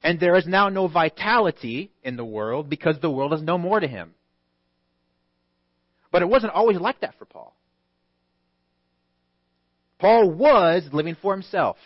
and 0.02 0.20
there 0.20 0.36
is 0.36 0.46
now 0.46 0.68
no 0.68 0.86
vitality 0.86 1.90
in 2.04 2.16
the 2.16 2.24
world 2.24 2.68
because 2.68 3.00
the 3.00 3.10
world 3.10 3.32
is 3.32 3.42
no 3.42 3.58
more 3.58 3.80
to 3.80 3.88
him. 3.88 4.14
But 6.12 6.22
it 6.22 6.28
wasn't 6.28 6.52
always 6.52 6.78
like 6.78 7.00
that 7.00 7.18
for 7.18 7.24
Paul. 7.24 7.57
Paul 9.98 10.30
was 10.30 10.88
living 10.92 11.16
for 11.20 11.32
himself. 11.32 11.76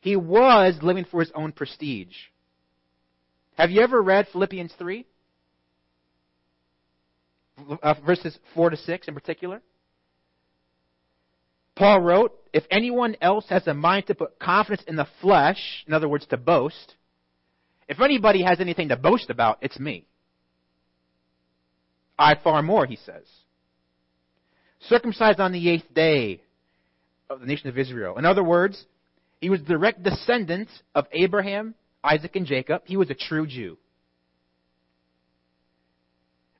He 0.00 0.16
was 0.16 0.78
living 0.82 1.04
for 1.04 1.20
his 1.20 1.30
own 1.34 1.52
prestige. 1.52 2.14
Have 3.56 3.70
you 3.70 3.82
ever 3.82 4.00
read 4.00 4.28
Philippians 4.32 4.72
3? 4.78 5.04
Uh, 7.82 7.94
verses 8.06 8.38
4 8.54 8.70
to 8.70 8.76
6 8.76 9.08
in 9.08 9.14
particular? 9.14 9.60
Paul 11.74 12.00
wrote, 12.00 12.32
If 12.52 12.64
anyone 12.70 13.16
else 13.20 13.46
has 13.48 13.66
a 13.66 13.74
mind 13.74 14.06
to 14.06 14.14
put 14.14 14.38
confidence 14.38 14.82
in 14.86 14.96
the 14.96 15.08
flesh, 15.20 15.84
in 15.86 15.92
other 15.92 16.08
words, 16.08 16.26
to 16.26 16.36
boast, 16.36 16.94
if 17.88 18.00
anybody 18.00 18.42
has 18.42 18.60
anything 18.60 18.88
to 18.88 18.96
boast 18.96 19.28
about, 19.28 19.58
it's 19.60 19.78
me. 19.78 20.06
I 22.18 22.36
far 22.36 22.62
more, 22.62 22.86
he 22.86 22.96
says 22.96 23.24
circumcised 24.80 25.40
on 25.40 25.52
the 25.52 25.68
eighth 25.70 25.92
day 25.94 26.40
of 27.28 27.40
the 27.40 27.46
nation 27.46 27.68
of 27.68 27.78
Israel. 27.78 28.18
In 28.18 28.24
other 28.24 28.44
words, 28.44 28.84
he 29.40 29.50
was 29.50 29.60
direct 29.60 30.02
descendant 30.02 30.68
of 30.94 31.06
Abraham, 31.12 31.74
Isaac, 32.02 32.36
and 32.36 32.46
Jacob. 32.46 32.82
He 32.84 32.96
was 32.96 33.10
a 33.10 33.14
true 33.14 33.46
Jew. 33.46 33.76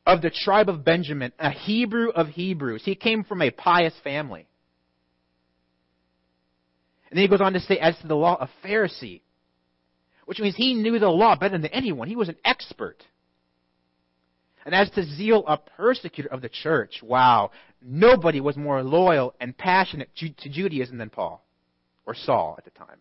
Of 0.07 0.23
the 0.23 0.31
tribe 0.31 0.69
of 0.69 0.85
Benjamin, 0.85 1.33
a 1.39 1.51
Hebrew 1.51 2.11
of 2.11 2.29
Hebrews. 2.29 2.83
He 2.85 2.95
came 2.95 3.25
from 3.25 3.43
a 3.43 3.51
pious 3.51 3.95
family. 4.03 4.47
And 7.11 7.17
then 7.17 7.23
he 7.23 7.29
goes 7.29 7.41
on 7.41 7.53
to 7.55 7.61
say, 7.61 7.79
as 7.79 7.97
to 7.99 8.07
the 8.07 8.15
law, 8.15 8.37
a 8.41 8.67
Pharisee, 8.67 9.23
which 10.27 10.41
means 10.41 10.55
he 10.57 10.75
knew 10.75 10.99
the 10.99 11.09
law 11.09 11.37
better 11.37 11.57
than 11.57 11.67
anyone. 11.67 12.09
He 12.09 12.17
was 12.17 12.29
an 12.29 12.37
expert. 12.45 12.97
And 14.65 14.75
as 14.75 14.91
to 14.91 15.03
zeal, 15.03 15.45
a 15.47 15.57
persecutor 15.57 16.29
of 16.31 16.43
the 16.43 16.51
church. 16.51 17.01
Wow. 17.03 17.51
Nobody 17.81 18.41
was 18.41 18.57
more 18.57 18.83
loyal 18.83 19.35
and 19.41 19.57
passionate 19.57 20.11
to 20.17 20.49
Judaism 20.49 20.99
than 20.99 21.11
Paul, 21.11 21.45
or 22.07 22.15
Saul 22.15 22.57
at 22.59 22.65
the 22.65 22.71
time. 22.71 22.99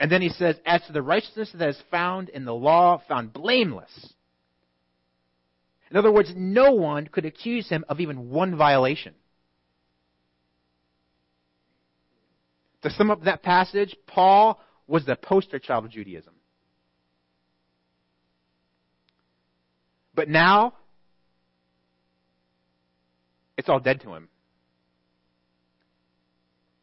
And 0.00 0.10
then 0.10 0.22
he 0.22 0.30
says, 0.30 0.56
As 0.64 0.82
to 0.86 0.92
the 0.92 1.02
righteousness 1.02 1.50
that 1.54 1.68
is 1.68 1.82
found 1.90 2.30
in 2.30 2.44
the 2.44 2.54
law, 2.54 3.02
found 3.06 3.32
blameless. 3.32 4.14
In 5.90 5.96
other 5.96 6.10
words, 6.10 6.32
no 6.34 6.72
one 6.72 7.06
could 7.06 7.26
accuse 7.26 7.68
him 7.68 7.84
of 7.88 8.00
even 8.00 8.30
one 8.30 8.56
violation. 8.56 9.14
To 12.82 12.90
sum 12.90 13.10
up 13.10 13.24
that 13.24 13.42
passage, 13.42 13.94
Paul 14.06 14.58
was 14.86 15.04
the 15.04 15.16
poster 15.16 15.58
child 15.58 15.84
of 15.84 15.90
Judaism. 15.90 16.32
But 20.14 20.28
now, 20.28 20.74
it's 23.60 23.68
all 23.68 23.78
dead 23.78 24.00
to 24.00 24.14
him. 24.14 24.28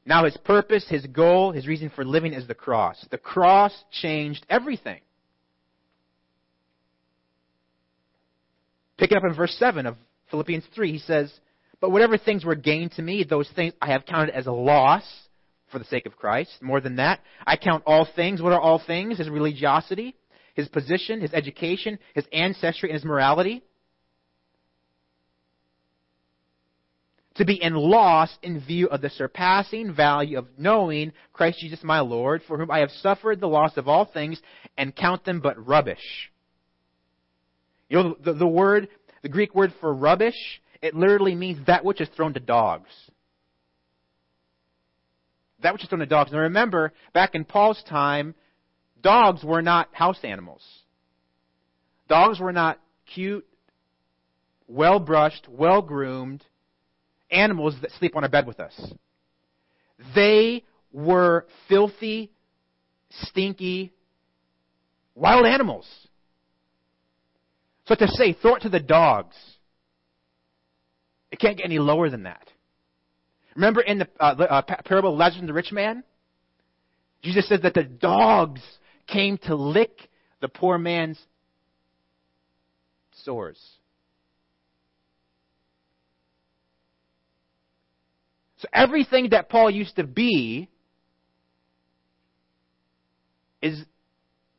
Now 0.06 0.26
his 0.26 0.38
purpose, 0.38 0.88
his 0.88 1.06
goal, 1.08 1.52
his 1.52 1.68
reason 1.68 1.92
for 1.94 2.06
living 2.06 2.34
is 2.34 2.48
the 2.48 2.54
cross. 2.54 3.04
The 3.10 3.18
cross 3.18 3.74
changed 3.92 4.46
everything. 4.48 5.02
Pick 8.98 9.12
it 9.12 9.18
up 9.18 9.24
in 9.28 9.34
verse 9.34 9.56
7 9.58 9.88
of 9.88 9.98
Philippians 10.30 10.66
3. 10.76 10.92
He 10.92 11.00
says, 11.00 11.34
But 11.82 11.90
whatever 11.90 12.18
things 12.18 12.46
were 12.46 12.56
gained 12.56 12.92
to 12.94 13.02
me, 13.02 13.24
those 13.24 13.50
things 13.56 13.74
I 13.82 13.88
have 13.88 14.06
counted 14.06 14.36
as 14.36 14.46
a 14.46 14.52
loss 14.52 15.04
for 15.72 15.80
the 15.80 15.86
sake 15.86 16.06
of 16.06 16.16
Christ. 16.16 16.52
More 16.62 16.80
than 16.80 16.98
that, 16.98 17.22
I 17.46 17.58
count 17.58 17.84
all 17.88 18.08
things. 18.16 18.40
What 18.40 18.54
are 18.54 18.62
all 18.62 18.82
things? 18.86 19.18
His 19.18 19.30
religiosity, 19.30 20.16
his 20.54 20.68
position, 20.68 21.22
his 21.22 21.34
education, 21.34 21.98
his 22.14 22.26
ancestry, 22.32 22.90
and 22.90 22.96
his 22.96 23.04
morality. 23.04 23.64
To 27.38 27.46
be 27.46 27.62
in 27.62 27.76
loss 27.76 28.36
in 28.42 28.60
view 28.60 28.88
of 28.88 29.02
the 29.02 29.12
surpassing 29.12 29.94
value 29.94 30.40
of 30.40 30.48
knowing 30.58 31.14
Christ 31.34 31.60
Jesus 31.60 31.84
my 31.84 32.00
Lord, 32.00 32.42
for 32.48 32.58
whom 32.58 32.72
I 32.72 32.80
have 32.80 32.90
suffered 32.90 33.40
the 33.40 33.48
loss 33.48 33.78
of 33.78 33.88
all 33.88 34.06
things 34.06 34.42
and 34.76 34.96
count 34.96 35.24
them 35.24 35.40
but 35.40 35.68
rubbish. 35.68 36.32
You 37.90 37.98
know, 37.98 38.18
the, 38.24 38.34
the 38.34 38.48
word, 38.48 38.88
the 39.22 39.30
Greek 39.30 39.54
word 39.54 39.72
for 39.80 39.94
rubbish, 39.94 40.36
it 40.82 40.96
literally 40.96 41.36
means 41.36 41.64
that 41.68 41.86
which 41.86 42.02
is 42.02 42.10
thrown 42.16 42.34
to 42.34 42.40
dogs. 42.40 42.90
That 45.62 45.74
which 45.74 45.84
is 45.84 45.90
thrown 45.90 46.00
to 46.00 46.08
dogs. 46.08 46.32
Now 46.32 46.40
remember, 46.40 46.92
back 47.14 47.36
in 47.36 47.46
Paul's 47.46 47.84
time, 47.88 48.34
dogs 49.04 49.44
were 49.44 49.62
not 49.62 49.94
house 49.94 50.20
animals. 50.24 50.64
Dogs 52.10 52.40
were 52.40 52.54
not 52.54 52.80
cute, 53.14 53.46
well 54.68 55.00
brushed, 55.00 55.48
well 55.48 55.84
groomed 55.84 56.44
animals 57.32 57.76
that 57.82 57.92
sleep 57.92 58.16
on 58.16 58.24
a 58.24 58.30
bed 58.30 58.48
with 58.48 58.60
us. 58.60 58.74
They 60.16 60.64
were 60.92 61.46
filthy, 61.68 62.32
stinky, 63.10 63.94
wild 65.16 65.46
animals. 65.46 65.88
So 67.86 67.96
to 67.96 68.08
say, 68.08 68.34
throw 68.34 68.56
it 68.56 68.62
to 68.62 68.70
the 68.70 68.80
dogs, 68.80 69.36
it 71.32 71.40
can't 71.40 71.58
get 71.58 71.66
any 71.66 71.80
lower 71.80 72.10
than 72.10 72.24
that. 72.24 72.48
Remember 73.56 73.82
in 73.82 74.00
the 74.00 74.08
uh, 74.20 74.36
uh, 74.38 74.62
parable 74.86 75.14
of 75.14 75.18
Lazarus 75.18 75.40
and 75.40 75.50
the 75.50 75.54
rich 75.54 75.72
man? 75.72 76.04
Jesus 77.24 77.48
says 77.50 77.62
that 77.64 77.74
the 77.74 77.84
dogs 77.84 78.62
came 79.08 79.38
to 79.40 79.56
lick 79.56 80.10
the 80.42 80.48
poor 80.48 80.78
man's 80.78 81.20
sores. 83.24 83.60
So 88.58 88.68
everything 88.74 89.30
that 89.32 89.50
Paul 89.50 89.70
used 89.70 89.96
to 89.98 90.04
be 90.04 90.70
is 93.62 93.84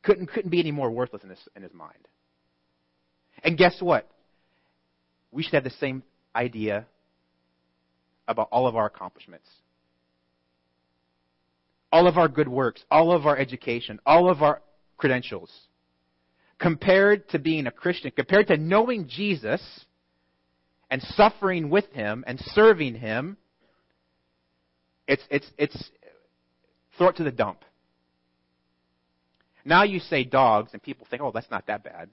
couldn't 0.03 0.29
couldn't 0.29 0.51
be 0.51 0.61
any 0.61 0.71
more 0.71 0.91
worthless 0.91 1.23
in 1.23 1.31
his 1.31 1.49
in 1.57 1.63
his 1.63 1.75
mind. 1.75 2.09
And 3.43 3.57
guess 3.57 3.77
what? 3.81 4.09
We 5.31 5.43
should 5.43 5.55
have 5.55 5.65
the 5.65 5.71
same 5.71 6.03
idea 6.35 6.87
about 8.27 8.49
all 8.51 8.67
of 8.67 8.77
our 8.77 8.87
accomplishments. 8.87 9.49
All 11.91 12.07
of 12.07 12.19
our 12.19 12.29
good 12.29 12.49
works, 12.49 12.85
all 12.91 13.13
of 13.13 13.27
our 13.27 13.37
education, 13.37 13.99
all 14.05 14.31
of 14.31 14.43
our 14.43 14.61
credentials. 14.97 15.51
Compared 16.59 17.29
to 17.31 17.39
being 17.39 17.67
a 17.67 17.71
Christian, 17.71 18.11
compared 18.11 18.49
to 18.49 18.57
knowing 18.57 19.09
Jesus 19.09 19.63
and 20.91 21.01
suffering 21.03 21.71
with 21.71 21.91
him 21.93 22.25
and 22.27 22.39
serving 22.41 22.97
him, 22.97 23.37
it's, 25.09 25.23
it's, 25.31 25.51
it's, 25.57 25.91
throw 26.97 27.09
it 27.09 27.17
to 27.17 27.25
the 27.25 27.33
dump. 27.33 27.65
Now 29.65 29.83
you 29.83 29.99
say 29.99 30.23
dogs, 30.23 30.71
and 30.73 30.83
people 30.83 31.07
think, 31.11 31.23
oh, 31.23 31.33
that's 31.33 31.51
not 31.51 31.67
that 31.67 31.83
bad. 31.83 32.11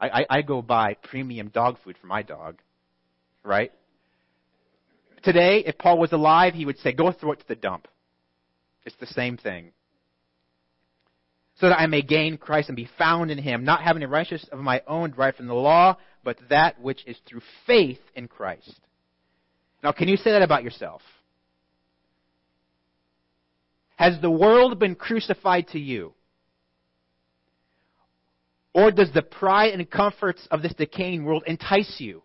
I, 0.00 0.08
I, 0.08 0.26
I 0.28 0.42
go 0.42 0.60
buy 0.60 0.94
premium 0.94 1.48
dog 1.48 1.78
food 1.82 1.96
for 1.98 2.06
my 2.06 2.22
dog, 2.22 2.58
right? 3.42 3.72
Today, 5.22 5.62
if 5.64 5.78
Paul 5.78 5.98
was 5.98 6.12
alive, 6.12 6.54
he 6.54 6.66
would 6.66 6.78
say, 6.78 6.92
go 6.92 7.10
throw 7.12 7.32
it 7.32 7.40
to 7.40 7.48
the 7.48 7.54
dump. 7.54 7.88
It's 8.84 8.96
the 9.00 9.06
same 9.06 9.36
thing. 9.36 9.72
So 11.58 11.68
that 11.68 11.80
I 11.80 11.86
may 11.86 12.02
gain 12.02 12.36
Christ 12.36 12.68
and 12.68 12.76
be 12.76 12.88
found 12.98 13.30
in 13.30 13.38
him, 13.38 13.64
not 13.64 13.82
having 13.82 14.02
a 14.02 14.08
righteousness 14.08 14.50
of 14.52 14.58
my 14.58 14.82
own 14.86 15.12
derived 15.12 15.38
from 15.38 15.46
the 15.46 15.54
law, 15.54 15.96
but 16.22 16.36
that 16.50 16.80
which 16.80 17.04
is 17.06 17.16
through 17.26 17.40
faith 17.66 18.00
in 18.14 18.28
Christ. 18.28 18.78
Now, 19.82 19.92
can 19.92 20.08
you 20.08 20.16
say 20.16 20.32
that 20.32 20.42
about 20.42 20.64
yourself? 20.64 21.00
Has 23.96 24.20
the 24.20 24.30
world 24.30 24.78
been 24.78 24.94
crucified 24.94 25.68
to 25.68 25.78
you? 25.78 26.12
Or 28.74 28.90
does 28.90 29.10
the 29.12 29.22
pride 29.22 29.72
and 29.72 29.90
comforts 29.90 30.46
of 30.50 30.60
this 30.60 30.74
decaying 30.74 31.24
world 31.24 31.44
entice 31.46 31.96
you? 31.98 32.22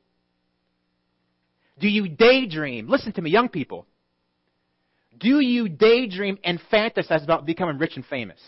Do 1.80 1.88
you 1.88 2.10
daydream? 2.10 2.90
Listen 2.90 3.14
to 3.14 3.22
me, 3.22 3.32
young 3.32 3.48
people. 3.48 3.88
Do 5.18 5.40
you 5.40 5.70
daydream 5.70 6.38
and 6.44 6.60
fantasize 6.72 7.24
about 7.24 7.46
becoming 7.46 7.78
rich 7.78 7.96
and 7.96 8.06
famous? 8.06 8.40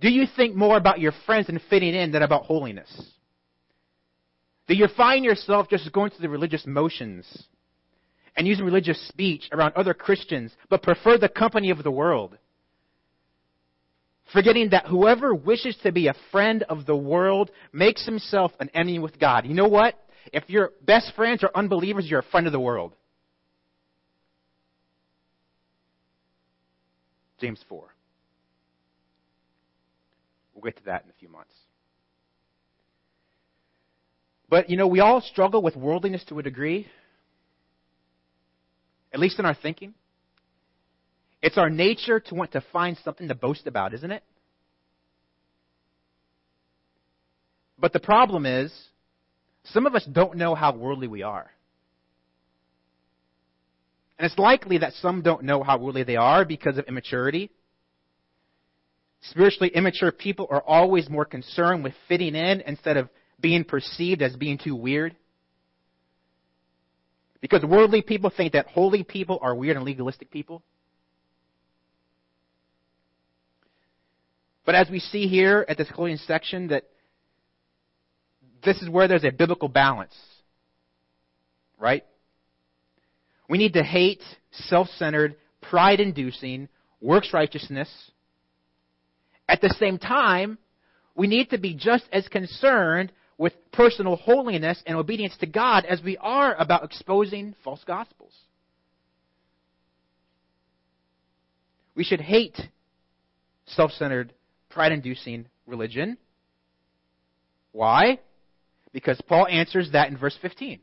Do 0.00 0.08
you 0.08 0.26
think 0.36 0.54
more 0.54 0.76
about 0.76 1.00
your 1.00 1.12
friends 1.24 1.48
and 1.48 1.60
fitting 1.68 1.94
in 1.94 2.12
than 2.12 2.22
about 2.22 2.44
holiness? 2.44 3.10
Do 4.68 4.74
you 4.74 4.86
find 4.96 5.24
yourself 5.24 5.68
just 5.68 5.90
going 5.92 6.10
through 6.10 6.22
the 6.22 6.28
religious 6.28 6.66
motions 6.66 7.26
and 8.36 8.46
using 8.46 8.64
religious 8.64 9.00
speech 9.08 9.48
around 9.52 9.72
other 9.74 9.94
Christians, 9.94 10.52
but 10.68 10.82
prefer 10.82 11.18
the 11.18 11.28
company 11.28 11.70
of 11.70 11.82
the 11.82 11.90
world. 11.90 12.36
Forgetting 14.32 14.70
that 14.70 14.86
whoever 14.86 15.34
wishes 15.34 15.76
to 15.82 15.92
be 15.92 16.08
a 16.08 16.14
friend 16.30 16.64
of 16.68 16.84
the 16.84 16.96
world 16.96 17.50
makes 17.72 18.04
himself 18.04 18.52
an 18.60 18.68
enemy 18.74 18.98
with 18.98 19.18
God. 19.18 19.46
You 19.46 19.54
know 19.54 19.68
what? 19.68 19.94
If 20.32 20.50
your 20.50 20.72
best 20.84 21.12
friends 21.14 21.44
are 21.44 21.50
unbelievers, 21.54 22.06
you're 22.08 22.20
a 22.20 22.30
friend 22.30 22.46
of 22.46 22.52
the 22.52 22.60
world. 22.60 22.92
James 27.40 27.62
4. 27.68 27.84
We'll 30.54 30.62
get 30.62 30.76
to 30.78 30.84
that 30.86 31.04
in 31.04 31.10
a 31.10 31.14
few 31.20 31.28
months. 31.28 31.52
But, 34.48 34.70
you 34.70 34.76
know, 34.76 34.86
we 34.86 35.00
all 35.00 35.20
struggle 35.20 35.62
with 35.62 35.76
worldliness 35.76 36.24
to 36.28 36.38
a 36.38 36.42
degree 36.42 36.88
at 39.12 39.20
least 39.20 39.38
in 39.38 39.44
our 39.44 39.54
thinking. 39.54 39.94
It's 41.42 41.58
our 41.58 41.70
nature 41.70 42.20
to 42.20 42.34
want 42.34 42.52
to 42.52 42.64
find 42.72 42.96
something 43.04 43.28
to 43.28 43.34
boast 43.34 43.66
about, 43.66 43.94
isn't 43.94 44.10
it? 44.10 44.22
But 47.78 47.92
the 47.92 48.00
problem 48.00 48.46
is, 48.46 48.72
some 49.64 49.86
of 49.86 49.94
us 49.94 50.04
don't 50.10 50.36
know 50.36 50.54
how 50.54 50.74
worldly 50.74 51.08
we 51.08 51.22
are. 51.22 51.50
And 54.18 54.24
it's 54.24 54.38
likely 54.38 54.78
that 54.78 54.94
some 54.94 55.22
don't 55.22 55.44
know 55.44 55.62
how 55.62 55.78
worldly 55.78 56.04
they 56.04 56.16
are 56.16 56.44
because 56.44 56.78
of 56.78 56.86
immaturity. 56.86 57.50
Spiritually 59.22 59.70
immature 59.74 60.10
people 60.10 60.46
are 60.50 60.62
always 60.62 61.08
more 61.10 61.24
concerned 61.24 61.84
with 61.84 61.92
fitting 62.08 62.34
in 62.34 62.62
instead 62.62 62.96
of 62.96 63.10
being 63.40 63.64
perceived 63.64 64.22
as 64.22 64.34
being 64.36 64.56
too 64.56 64.74
weird. 64.74 65.14
Because 67.40 67.62
worldly 67.62 68.02
people 68.02 68.30
think 68.34 68.52
that 68.52 68.66
holy 68.66 69.04
people 69.04 69.38
are 69.42 69.54
weird 69.54 69.76
and 69.76 69.84
legalistic 69.84 70.30
people. 70.30 70.62
But 74.64 74.74
as 74.74 74.90
we 74.90 74.98
see 74.98 75.28
here 75.28 75.64
at 75.68 75.78
this 75.78 75.88
closing 75.92 76.16
section, 76.16 76.68
that 76.68 76.84
this 78.64 78.82
is 78.82 78.90
where 78.90 79.06
there's 79.06 79.24
a 79.24 79.30
biblical 79.30 79.68
balance. 79.68 80.14
Right? 81.78 82.04
We 83.48 83.58
need 83.58 83.74
to 83.74 83.82
hate 83.82 84.22
self 84.50 84.88
centered, 84.96 85.36
pride 85.62 86.00
inducing, 86.00 86.68
works 87.00 87.32
righteousness. 87.32 87.88
At 89.48 89.60
the 89.60 89.74
same 89.78 89.98
time, 89.98 90.58
we 91.14 91.28
need 91.28 91.50
to 91.50 91.58
be 91.58 91.74
just 91.74 92.04
as 92.12 92.26
concerned 92.28 93.12
with 93.38 93.52
personal 93.72 94.16
holiness 94.16 94.82
and 94.86 94.96
obedience 94.96 95.36
to 95.38 95.46
God 95.46 95.84
as 95.84 96.02
we 96.02 96.16
are 96.18 96.54
about 96.54 96.84
exposing 96.84 97.54
false 97.62 97.84
gospels. 97.84 98.32
We 101.94 102.04
should 102.04 102.20
hate 102.20 102.58
self 103.66 103.90
centered, 103.92 104.32
pride 104.70 104.92
inducing 104.92 105.46
religion. 105.66 106.18
Why? 107.72 108.20
Because 108.92 109.20
Paul 109.26 109.46
answers 109.46 109.90
that 109.92 110.08
in 110.08 110.16
verse 110.16 110.36
15. 110.40 110.80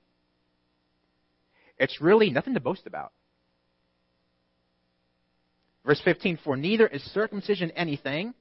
It's 1.80 2.02
really 2.02 2.30
nothing 2.30 2.54
to 2.54 2.60
boast 2.60 2.86
about. 2.86 3.12
Verse 5.86 6.02
15 6.04 6.40
For 6.44 6.56
neither 6.56 6.88
is 6.88 7.02
circumcision 7.14 7.72
anything, 7.72 8.34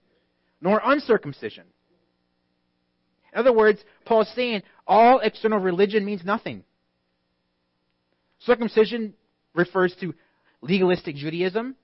nor 0.60 0.80
uncircumcision 0.84 1.64
In 3.32 3.38
other 3.38 3.52
words, 3.52 3.80
Paul's 4.04 4.30
saying 4.34 4.62
all 4.86 5.20
external 5.20 5.58
religion 5.58 6.04
means 6.04 6.24
nothing. 6.24 6.64
Circumcision 8.40 9.14
refers 9.54 9.94
to 10.00 10.14
legalistic 10.60 11.16
Judaism, 11.16 11.76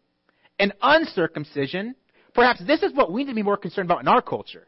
and 0.58 0.72
uncircumcision, 0.82 1.94
perhaps 2.34 2.60
this 2.66 2.82
is 2.82 2.92
what 2.92 3.12
we 3.12 3.24
need 3.24 3.30
to 3.30 3.34
be 3.34 3.42
more 3.42 3.56
concerned 3.56 3.90
about 3.90 4.00
in 4.00 4.08
our 4.08 4.22
culture. 4.22 4.66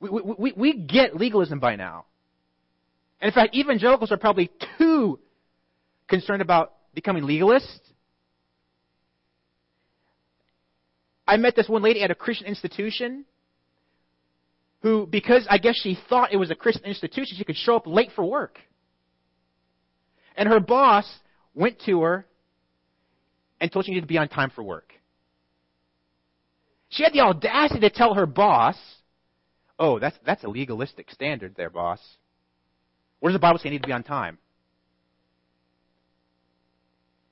We, 0.00 0.08
we, 0.08 0.52
we, 0.56 0.72
get 0.72 1.16
legalism 1.16 1.60
by 1.60 1.76
now. 1.76 2.06
And 3.20 3.28
in 3.28 3.34
fact, 3.34 3.54
evangelicals 3.54 4.10
are 4.10 4.16
probably 4.16 4.50
too 4.78 5.18
concerned 6.08 6.40
about 6.40 6.72
becoming 6.94 7.24
legalists. 7.24 7.80
I 11.26 11.36
met 11.36 11.54
this 11.54 11.68
one 11.68 11.82
lady 11.82 12.02
at 12.02 12.10
a 12.10 12.14
Christian 12.14 12.46
institution 12.46 13.24
who, 14.82 15.06
because 15.06 15.46
I 15.50 15.58
guess 15.58 15.76
she 15.76 15.98
thought 16.08 16.32
it 16.32 16.36
was 16.36 16.50
a 16.50 16.54
Christian 16.54 16.84
institution, 16.84 17.36
she 17.36 17.44
could 17.44 17.56
show 17.56 17.76
up 17.76 17.86
late 17.86 18.10
for 18.14 18.24
work. 18.24 18.58
And 20.36 20.48
her 20.48 20.60
boss 20.60 21.06
went 21.54 21.80
to 21.86 22.02
her 22.02 22.26
and 23.60 23.70
told 23.70 23.84
her 23.84 23.86
she 23.86 23.92
needed 23.92 24.02
to 24.02 24.06
be 24.06 24.18
on 24.18 24.28
time 24.28 24.50
for 24.50 24.62
work. 24.62 24.94
She 26.88 27.02
had 27.02 27.12
the 27.12 27.20
audacity 27.20 27.80
to 27.80 27.90
tell 27.90 28.14
her 28.14 28.26
boss, 28.26 28.76
Oh, 29.78 29.98
that's, 29.98 30.16
that's 30.26 30.44
a 30.44 30.48
legalistic 30.48 31.10
standard 31.10 31.54
there, 31.56 31.70
boss. 31.70 32.00
Where 33.20 33.30
does 33.30 33.36
the 33.36 33.40
Bible 33.40 33.58
say 33.58 33.70
I 33.70 33.72
need 33.72 33.82
to 33.82 33.86
be 33.86 33.94
on 33.94 34.02
time? 34.02 34.36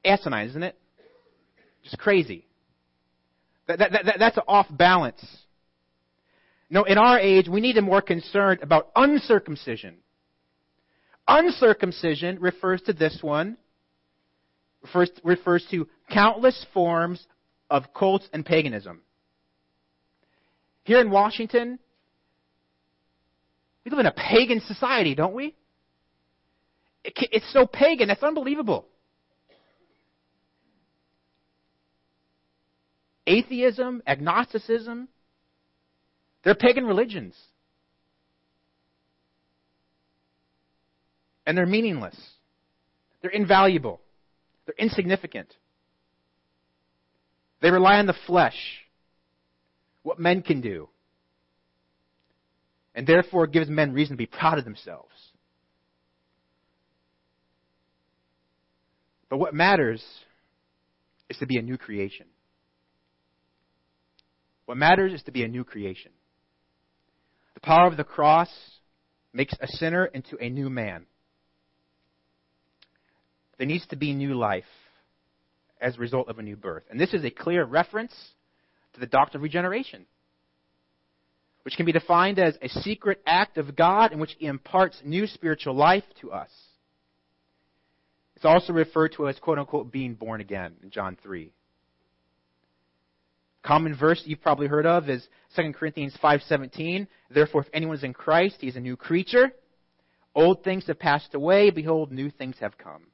Asinine, 0.03 0.49
isn't 0.49 0.63
it? 0.63 0.75
Just 1.85 1.99
crazy. 1.99 2.47
That, 3.67 3.79
that, 3.79 3.93
that, 3.93 4.17
that's 4.19 4.39
off 4.49 4.67
balance. 4.71 5.23
No, 6.71 6.85
in 6.85 6.99
our 6.99 7.19
age, 7.19 7.49
we 7.49 7.61
need 7.61 7.75
to 7.75 7.83
be 7.83 7.87
more 7.87 8.03
concerned 8.03 8.61
about 8.63 8.91
uncircumcision. 8.95 9.97
Uncircumcision 11.27 12.39
refers 12.41 12.83
to 12.83 12.93
this 12.93 13.19
one, 13.23 13.57
refers, 14.83 15.11
refers 15.25 15.67
to 15.71 15.89
countless 16.11 16.67
forms 16.75 17.27
of 17.71 17.93
cults 17.95 18.29
and 18.33 18.45
paganism. 18.45 19.01
Here 20.85 21.01
in 21.01 21.11
Washington, 21.11 21.79
we 23.85 23.91
live 23.91 24.01
in 24.01 24.07
a 24.07 24.13
pagan 24.13 24.61
society, 24.61 25.15
don't 25.15 25.35
we? 25.35 25.55
It's 27.05 27.51
so 27.53 27.67
pagan, 27.67 28.11
it's 28.11 28.23
unbelievable. 28.23 28.87
Atheism, 33.27 34.03
agnosticism, 34.07 35.09
they're 36.45 36.55
pagan 36.55 36.85
religions. 36.85 37.35
And 41.47 41.57
they're 41.57 41.67
meaningless. 41.67 42.17
They're 43.23 43.31
invaluable. 43.31 44.01
They're 44.67 44.75
insignificant. 44.79 45.55
They 47.61 47.71
rely 47.71 47.99
on 47.99 48.07
the 48.07 48.15
flesh, 48.27 48.57
what 50.03 50.19
men 50.21 50.43
can 50.43 50.61
do, 50.61 50.89
and 52.95 53.07
therefore 53.07 53.47
gives 53.47 53.69
men 53.69 53.93
reason 53.93 54.15
to 54.15 54.19
be 54.19 54.27
proud 54.27 54.59
of 54.59 54.65
themselves. 54.65 55.11
But 59.29 59.39
what 59.39 59.55
matters 59.55 60.03
is 61.29 61.37
to 61.39 61.47
be 61.47 61.59
a 61.59 61.63
new 61.63 61.77
creation. 61.77 62.27
What 64.67 64.77
matters 64.77 65.13
is 65.13 65.23
to 65.25 65.33
be 65.33 65.45
a 65.45 65.49
new 65.49 65.65
creation. 65.65 66.13
The 67.59 67.67
power 67.67 67.89
of 67.89 67.97
the 67.97 68.05
cross 68.05 68.49
makes 69.33 69.53
a 69.61 69.67
sinner 69.67 70.05
into 70.05 70.37
a 70.41 70.49
new 70.49 70.71
man. 70.71 71.07
There 73.59 73.67
needs 73.67 73.85
to 73.89 73.97
be 73.97 74.15
new 74.15 74.35
life 74.35 74.63
as 75.81 75.97
a 75.97 75.99
result 75.99 76.29
of 76.29 76.39
a 76.39 76.43
new 76.43 76.55
birth. 76.55 76.85
And 76.89 77.01
this 77.01 77.13
is 77.13 77.25
a 77.25 77.31
clear 77.31 77.65
reference 77.65 78.15
to 78.95 79.01
the 79.01 79.07
doctrine 79.07 79.41
of 79.41 79.43
regeneration, 79.43 80.07
which 81.65 81.75
can 81.75 81.85
be 81.85 81.91
defined 81.91 82.39
as 82.39 82.57
a 82.63 82.69
secret 82.69 83.21
act 83.27 83.59
of 83.59 83.75
God 83.75 84.13
in 84.13 84.21
which 84.21 84.37
He 84.39 84.47
imparts 84.47 85.01
new 85.05 85.27
spiritual 85.27 85.75
life 85.75 86.05
to 86.21 86.31
us. 86.31 86.51
It's 88.37 88.45
also 88.45 88.73
referred 88.73 89.15
to 89.17 89.27
as 89.27 89.37
quote 89.41 89.59
unquote 89.59 89.91
being 89.91 90.15
born 90.15 90.41
again 90.41 90.77
in 90.81 90.91
John 90.91 91.19
3. 91.25 91.51
Common 93.69 93.95
verse 93.95 94.23
you've 94.25 94.41
probably 94.41 94.67
heard 94.67 94.87
of 94.87 95.11
is 95.11 95.29
2 95.55 95.75
Corinthians 95.75 96.17
5:17. 96.23 97.07
Therefore 97.29 97.61
if 97.61 97.69
anyone 97.75 97.97
is 97.97 98.03
in 98.03 98.15
Christ, 98.15 98.57
he 98.63 98.67
is 98.67 98.77
a 98.77 98.81
new 98.81 98.97
creature. 98.97 99.53
Old 100.35 100.65
things 100.65 100.87
have 100.87 100.99
passed 100.99 101.35
away, 101.35 101.69
behold 101.69 102.11
new 102.11 102.31
things 102.31 102.57
have 102.61 102.79
come. 102.79 103.09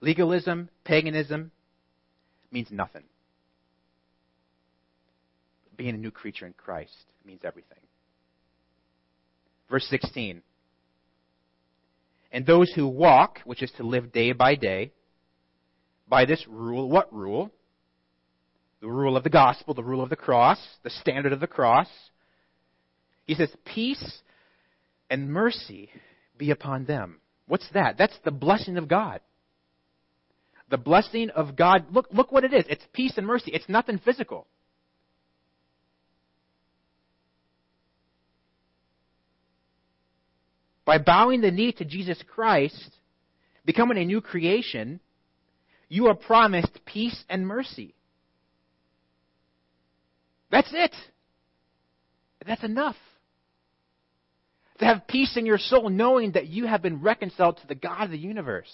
Legalism, 0.00 0.68
paganism 0.82 1.52
means 2.50 2.72
nothing. 2.72 3.04
Being 5.76 5.94
a 5.94 5.98
new 5.98 6.10
creature 6.10 6.46
in 6.46 6.54
Christ 6.54 7.04
means 7.24 7.42
everything. 7.44 7.78
Verse 9.70 9.86
16. 9.88 10.42
And 12.32 12.44
those 12.44 12.72
who 12.74 12.88
walk, 12.88 13.38
which 13.44 13.62
is 13.62 13.70
to 13.76 13.84
live 13.84 14.10
day 14.10 14.32
by 14.32 14.56
day, 14.56 14.90
by 16.08 16.24
this 16.24 16.44
rule, 16.48 16.88
what 16.88 17.12
rule? 17.12 17.50
The 18.80 18.88
rule 18.88 19.16
of 19.16 19.24
the 19.24 19.30
gospel, 19.30 19.74
the 19.74 19.82
rule 19.82 20.02
of 20.02 20.10
the 20.10 20.16
cross, 20.16 20.58
the 20.82 20.90
standard 20.90 21.32
of 21.32 21.40
the 21.40 21.46
cross. 21.46 21.88
He 23.24 23.34
says, 23.34 23.50
Peace 23.64 24.20
and 25.10 25.30
mercy 25.30 25.90
be 26.36 26.50
upon 26.50 26.84
them. 26.84 27.20
What's 27.46 27.68
that? 27.74 27.96
That's 27.98 28.16
the 28.24 28.30
blessing 28.30 28.76
of 28.76 28.88
God. 28.88 29.20
The 30.70 30.78
blessing 30.78 31.30
of 31.30 31.56
God, 31.56 31.86
look, 31.90 32.08
look 32.12 32.30
what 32.30 32.44
it 32.44 32.52
is. 32.52 32.64
It's 32.68 32.84
peace 32.92 33.14
and 33.16 33.26
mercy. 33.26 33.50
It's 33.52 33.68
nothing 33.68 33.98
physical. 33.98 34.46
By 40.84 40.98
bowing 40.98 41.40
the 41.40 41.50
knee 41.50 41.72
to 41.72 41.84
Jesus 41.84 42.22
Christ, 42.26 42.90
becoming 43.64 43.98
a 43.98 44.04
new 44.04 44.20
creation, 44.20 45.00
you 45.88 46.06
are 46.08 46.14
promised 46.14 46.80
peace 46.84 47.24
and 47.28 47.46
mercy. 47.46 47.94
That's 50.50 50.70
it. 50.72 50.94
That's 52.46 52.64
enough. 52.64 52.96
To 54.78 54.84
have 54.84 55.06
peace 55.08 55.36
in 55.36 55.44
your 55.44 55.58
soul, 55.58 55.90
knowing 55.90 56.32
that 56.32 56.46
you 56.46 56.66
have 56.66 56.82
been 56.82 57.02
reconciled 57.02 57.58
to 57.58 57.66
the 57.66 57.74
God 57.74 58.04
of 58.04 58.10
the 58.10 58.18
universe 58.18 58.72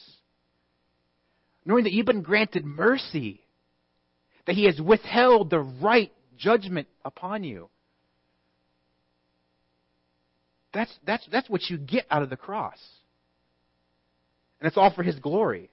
knowing 1.64 1.84
that 1.84 1.92
you've 1.92 2.06
been 2.06 2.22
granted 2.22 2.64
mercy, 2.64 3.40
that 4.46 4.54
He 4.54 4.64
has 4.64 4.80
withheld 4.80 5.50
the 5.50 5.60
right 5.60 6.12
judgment 6.36 6.88
upon 7.04 7.44
you. 7.44 7.68
That's, 10.72 10.92
that's, 11.06 11.26
that's 11.30 11.48
what 11.48 11.62
you 11.70 11.78
get 11.78 12.04
out 12.10 12.22
of 12.22 12.30
the 12.30 12.36
cross. 12.36 12.78
And 14.60 14.66
it's 14.66 14.76
all 14.76 14.92
for 14.92 15.02
His 15.02 15.18
glory. 15.18 15.70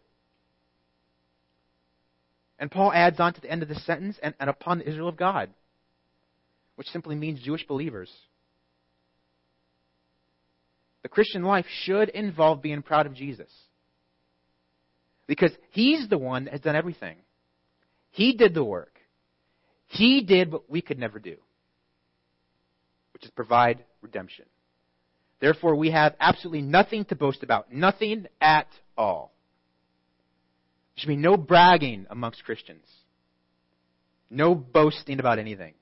And 2.61 2.69
Paul 2.69 2.93
adds 2.93 3.19
on 3.19 3.33
to 3.33 3.41
the 3.41 3.49
end 3.49 3.63
of 3.63 3.69
the 3.69 3.75
sentence, 3.75 4.19
and, 4.21 4.35
and 4.39 4.47
upon 4.47 4.77
the 4.77 4.87
Israel 4.87 5.07
of 5.07 5.17
God, 5.17 5.49
which 6.75 6.87
simply 6.89 7.15
means 7.15 7.41
Jewish 7.41 7.65
believers. 7.65 8.11
The 11.01 11.09
Christian 11.09 11.41
life 11.41 11.65
should 11.83 12.09
involve 12.09 12.61
being 12.61 12.83
proud 12.83 13.07
of 13.07 13.15
Jesus. 13.15 13.51
Because 15.25 15.51
He's 15.71 16.07
the 16.07 16.19
one 16.19 16.45
that 16.45 16.51
has 16.51 16.61
done 16.61 16.75
everything. 16.75 17.17
He 18.11 18.33
did 18.33 18.53
the 18.53 18.63
work. 18.63 18.93
He 19.87 20.21
did 20.21 20.51
what 20.51 20.69
we 20.69 20.83
could 20.83 20.99
never 20.99 21.17
do, 21.17 21.37
which 23.13 23.25
is 23.25 23.31
provide 23.31 23.83
redemption. 24.03 24.45
Therefore, 25.39 25.75
we 25.75 25.89
have 25.89 26.15
absolutely 26.19 26.61
nothing 26.61 27.05
to 27.05 27.15
boast 27.15 27.41
about. 27.41 27.73
Nothing 27.73 28.27
at 28.39 28.67
all. 28.95 29.33
There 30.95 31.01
should 31.01 31.07
be 31.07 31.15
no 31.15 31.37
bragging 31.37 32.05
amongst 32.09 32.43
Christians. 32.43 32.85
No 34.29 34.55
boasting 34.55 35.19
about 35.19 35.39
anything. 35.39 35.73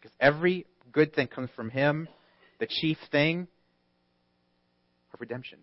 Because 0.00 0.16
every 0.20 0.66
good 0.92 1.14
thing 1.14 1.28
comes 1.28 1.50
from 1.54 1.70
Him, 1.70 2.08
the 2.58 2.66
chief 2.66 2.98
thing 3.10 3.46
of 5.12 5.20
redemption. 5.20 5.58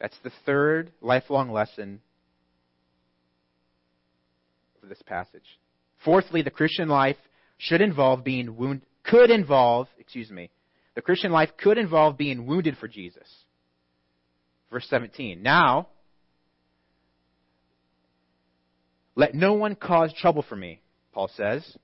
That's 0.00 0.18
the 0.22 0.32
third 0.46 0.92
lifelong 1.00 1.50
lesson 1.50 2.00
of 4.82 4.88
this 4.88 5.02
passage. 5.02 5.58
Fourthly, 6.04 6.42
the 6.42 6.50
Christian 6.50 6.88
life 6.88 7.16
should 7.56 7.80
involve 7.80 8.22
being 8.22 8.56
wounded, 8.56 8.86
could 9.02 9.30
involve, 9.30 9.88
excuse 9.98 10.30
me, 10.30 10.50
the 10.98 11.02
Christian 11.02 11.30
life 11.30 11.50
could 11.56 11.78
involve 11.78 12.18
being 12.18 12.44
wounded 12.44 12.76
for 12.76 12.88
Jesus. 12.88 13.22
Verse 14.68 14.84
17. 14.90 15.40
Now, 15.40 15.86
Let 19.14 19.32
no 19.32 19.52
one 19.52 19.76
cause 19.76 20.12
trouble 20.12 20.44
for 20.48 20.56
me, 20.56 20.80
Paul 21.12 21.30
says, 21.36 21.76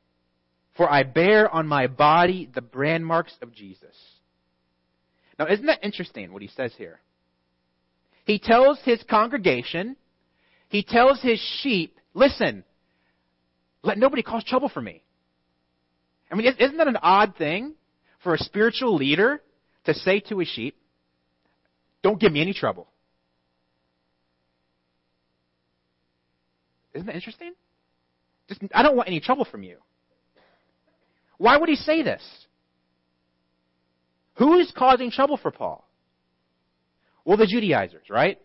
for 0.77 0.91
I 0.91 1.05
bear 1.05 1.49
on 1.49 1.69
my 1.69 1.87
body 1.87 2.51
the 2.53 2.61
brand 2.61 3.07
marks 3.07 3.37
of 3.41 3.55
Jesus. 3.55 3.95
Now, 5.39 5.47
isn't 5.47 5.67
that 5.67 5.85
interesting 5.85 6.33
what 6.33 6.43
he 6.43 6.49
says 6.49 6.73
here? 6.77 6.99
He 8.25 8.41
tells 8.41 8.81
his 8.85 9.01
congregation, 9.09 9.95
he 10.71 10.83
tells 10.83 11.23
his 11.23 11.39
sheep, 11.61 12.01
listen, 12.15 12.65
let 13.85 13.97
nobody 13.97 14.25
cause 14.25 14.43
trouble 14.43 14.69
for 14.69 14.81
me. 14.81 15.05
I 16.33 16.35
mean, 16.35 16.53
isn't 16.59 16.79
that 16.79 16.89
an 16.89 16.99
odd 17.01 17.37
thing 17.37 17.75
for 18.25 18.35
a 18.35 18.39
spiritual 18.39 18.97
leader 18.97 19.41
to 19.85 19.95
say 19.95 20.19
to 20.19 20.39
his 20.39 20.49
sheep, 20.49 20.77
don't 22.03 22.19
give 22.19 22.33
me 22.33 22.41
any 22.41 22.55
trouble? 22.55 22.89
Isn't 26.95 27.07
that 27.07 27.15
interesting? 27.15 27.53
Just, 28.49 28.63
I 28.75 28.83
don't 28.83 28.97
want 28.97 29.09
any 29.09 29.21
trouble 29.21 29.45
from 29.45 29.63
you. 29.63 29.77
Why 31.39 31.57
would 31.57 31.69
he 31.69 31.77
say 31.77 32.03
this? 32.03 32.23
Who 34.37 34.59
is 34.59 34.73
causing 34.77 35.11
trouble 35.11 35.37
for 35.37 35.51
Paul? 35.51 35.87
Well, 37.25 37.37
the 37.37 37.47
Judaizers, 37.47 38.11
right? 38.11 38.39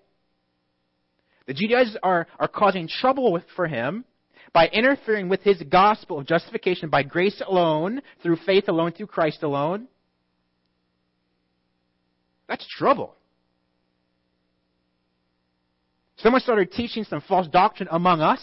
The 1.48 1.54
Judaizers 1.54 1.98
are, 2.04 2.28
are 2.40 2.48
causing 2.48 2.88
trouble 2.88 3.32
with, 3.32 3.44
for 3.56 3.68
him 3.68 4.06
by 4.54 4.68
interfering 4.68 5.30
with 5.30 5.42
his 5.42 5.62
gospel 5.64 6.20
of 6.20 6.26
justification 6.26 6.90
by 6.90 7.04
grace 7.04 7.42
alone, 7.46 8.02
through 8.24 8.38
faith 8.46 8.68
alone, 8.68 8.92
through 8.92 9.08
Christ 9.08 9.44
alone. 9.44 9.88
That's 12.48 12.68
trouble. 12.68 13.16
Someone 16.18 16.42
started 16.42 16.72
teaching 16.72 17.04
some 17.04 17.22
false 17.22 17.48
doctrine 17.48 17.88
among 17.92 18.22
us, 18.22 18.42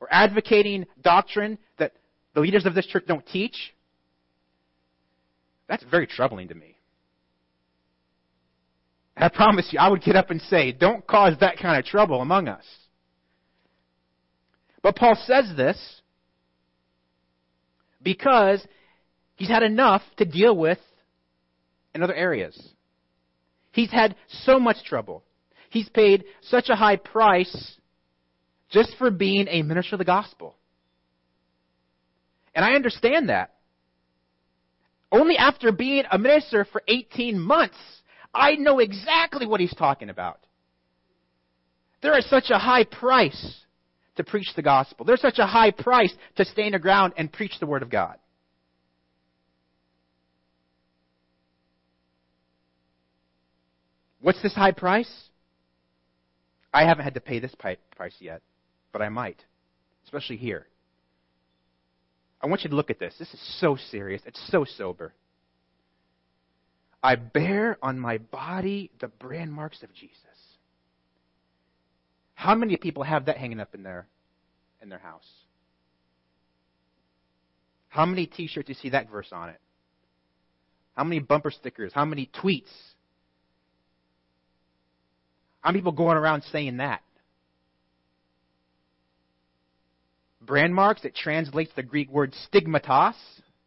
or 0.00 0.08
advocating 0.10 0.86
doctrine 1.02 1.58
that 1.78 1.92
the 2.34 2.40
leaders 2.40 2.66
of 2.66 2.74
this 2.74 2.86
church 2.86 3.04
don't 3.06 3.26
teach. 3.26 3.74
That's 5.68 5.84
very 5.90 6.06
troubling 6.06 6.48
to 6.48 6.54
me. 6.54 6.76
I 9.16 9.28
promise 9.28 9.68
you, 9.72 9.78
I 9.78 9.88
would 9.88 10.02
get 10.02 10.14
up 10.14 10.30
and 10.30 10.40
say, 10.42 10.72
don't 10.72 11.06
cause 11.06 11.34
that 11.40 11.58
kind 11.58 11.78
of 11.78 11.86
trouble 11.86 12.20
among 12.20 12.48
us. 12.48 12.64
But 14.86 14.94
Paul 14.94 15.18
says 15.26 15.52
this 15.56 16.00
because 18.00 18.64
he's 19.34 19.48
had 19.48 19.64
enough 19.64 20.02
to 20.18 20.24
deal 20.24 20.56
with 20.56 20.78
in 21.92 22.04
other 22.04 22.14
areas. 22.14 22.56
He's 23.72 23.90
had 23.90 24.14
so 24.44 24.60
much 24.60 24.84
trouble. 24.84 25.24
He's 25.70 25.88
paid 25.88 26.22
such 26.40 26.68
a 26.68 26.76
high 26.76 26.98
price 26.98 27.78
just 28.70 28.94
for 28.96 29.10
being 29.10 29.48
a 29.48 29.62
minister 29.62 29.96
of 29.96 29.98
the 29.98 30.04
gospel. 30.04 30.54
And 32.54 32.64
I 32.64 32.74
understand 32.74 33.28
that. 33.28 33.54
Only 35.10 35.36
after 35.36 35.72
being 35.72 36.04
a 36.12 36.16
minister 36.16 36.64
for 36.64 36.80
18 36.86 37.40
months, 37.40 37.74
I 38.32 38.54
know 38.54 38.78
exactly 38.78 39.48
what 39.48 39.58
he's 39.58 39.74
talking 39.74 40.10
about. 40.10 40.38
There 42.02 42.16
is 42.16 42.30
such 42.30 42.50
a 42.50 42.58
high 42.58 42.84
price 42.84 43.65
to 44.16 44.24
preach 44.24 44.48
the 44.56 44.62
gospel. 44.62 45.06
There's 45.06 45.20
such 45.20 45.38
a 45.38 45.46
high 45.46 45.70
price 45.70 46.12
to 46.36 46.44
stand 46.44 46.74
the 46.74 46.78
ground 46.78 47.12
and 47.16 47.32
preach 47.32 47.58
the 47.60 47.66
word 47.66 47.82
of 47.82 47.90
God. 47.90 48.16
What's 54.20 54.42
this 54.42 54.54
high 54.54 54.72
price? 54.72 55.10
I 56.74 56.84
haven't 56.84 57.04
had 57.04 57.14
to 57.14 57.20
pay 57.20 57.38
this 57.38 57.54
price 57.54 58.14
yet, 58.18 58.42
but 58.92 59.00
I 59.00 59.08
might, 59.08 59.42
especially 60.04 60.36
here. 60.36 60.66
I 62.42 62.48
want 62.48 62.64
you 62.64 62.70
to 62.70 62.76
look 62.76 62.90
at 62.90 62.98
this. 62.98 63.14
This 63.18 63.32
is 63.32 63.58
so 63.60 63.76
serious. 63.90 64.22
It's 64.26 64.40
so 64.50 64.64
sober. 64.64 65.14
I 67.02 67.14
bear 67.14 67.78
on 67.82 67.98
my 67.98 68.18
body 68.18 68.90
the 69.00 69.08
brand 69.08 69.52
marks 69.52 69.82
of 69.82 69.94
Jesus. 69.94 70.16
How 72.36 72.54
many 72.54 72.76
people 72.76 73.02
have 73.02 73.24
that 73.24 73.38
hanging 73.38 73.58
up 73.58 73.74
in 73.74 73.82
their 73.82 74.06
in 74.80 74.88
their 74.88 74.98
house? 74.98 75.26
How 77.88 78.04
many 78.04 78.26
t-shirts 78.26 78.68
you 78.68 78.74
see 78.74 78.90
that 78.90 79.10
verse 79.10 79.30
on 79.32 79.48
it? 79.48 79.60
How 80.94 81.02
many 81.02 81.18
bumper 81.18 81.50
stickers? 81.50 81.92
How 81.94 82.04
many 82.04 82.30
tweets? 82.42 82.70
How 85.62 85.70
many 85.70 85.80
people 85.80 85.92
going 85.92 86.18
around 86.18 86.42
saying 86.52 86.76
that? 86.76 87.00
Brand 90.42 90.74
marks, 90.74 91.04
it 91.04 91.16
translates 91.16 91.72
the 91.74 91.82
Greek 91.82 92.10
word 92.10 92.34
stigmatos, 92.46 93.14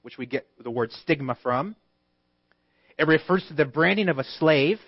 which 0.03 0.17
we 0.17 0.27
get 0.27 0.47
the 0.63 0.71
word 0.71 0.91
stigma 0.91 1.36
from. 1.41 1.75
It 2.99 3.08
refers 3.08 3.43
to 3.47 3.55
the 3.55 3.65
branding 3.65 4.10
of 4.10 4.19
a 4.19 4.23
slave. 4.23 4.79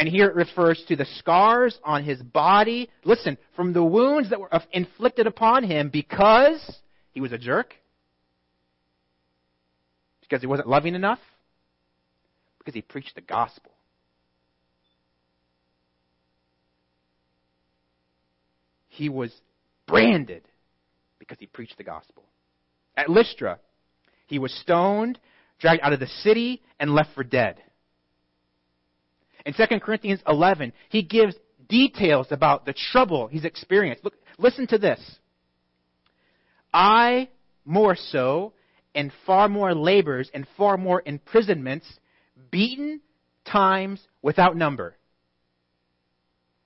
And 0.00 0.08
here 0.08 0.28
it 0.28 0.34
refers 0.34 0.82
to 0.88 0.96
the 0.96 1.04
scars 1.18 1.78
on 1.84 2.04
his 2.04 2.22
body. 2.22 2.88
Listen, 3.04 3.36
from 3.54 3.74
the 3.74 3.84
wounds 3.84 4.30
that 4.30 4.40
were 4.40 4.48
inflicted 4.72 5.26
upon 5.26 5.62
him 5.62 5.90
because 5.90 6.78
he 7.12 7.20
was 7.20 7.32
a 7.32 7.38
jerk, 7.38 7.74
because 10.22 10.40
he 10.40 10.46
wasn't 10.46 10.68
loving 10.68 10.94
enough, 10.94 11.18
because 12.58 12.72
he 12.72 12.80
preached 12.80 13.14
the 13.14 13.20
gospel. 13.20 13.72
He 18.88 19.10
was 19.10 19.30
branded 19.86 20.44
because 21.18 21.36
he 21.38 21.44
preached 21.44 21.76
the 21.76 21.84
gospel. 21.84 22.24
At 22.96 23.10
Lystra, 23.10 23.58
he 24.28 24.38
was 24.38 24.52
stoned, 24.62 25.18
dragged 25.58 25.82
out 25.82 25.92
of 25.92 26.00
the 26.00 26.06
city, 26.06 26.62
and 26.78 26.94
left 26.94 27.10
for 27.14 27.22
dead. 27.22 27.60
In 29.46 29.54
2 29.54 29.80
Corinthians 29.80 30.20
11, 30.26 30.72
he 30.88 31.02
gives 31.02 31.34
details 31.68 32.26
about 32.30 32.66
the 32.66 32.74
trouble 32.74 33.28
he's 33.28 33.44
experienced. 33.44 34.04
Look, 34.04 34.14
listen 34.38 34.66
to 34.68 34.78
this. 34.78 35.00
I 36.72 37.28
more 37.64 37.96
so, 37.96 38.52
and 38.94 39.12
far 39.26 39.48
more 39.48 39.74
labors, 39.74 40.30
and 40.34 40.46
far 40.56 40.76
more 40.76 41.02
imprisonments, 41.04 41.86
beaten 42.50 43.00
times 43.44 44.00
without 44.22 44.56
number. 44.56 44.96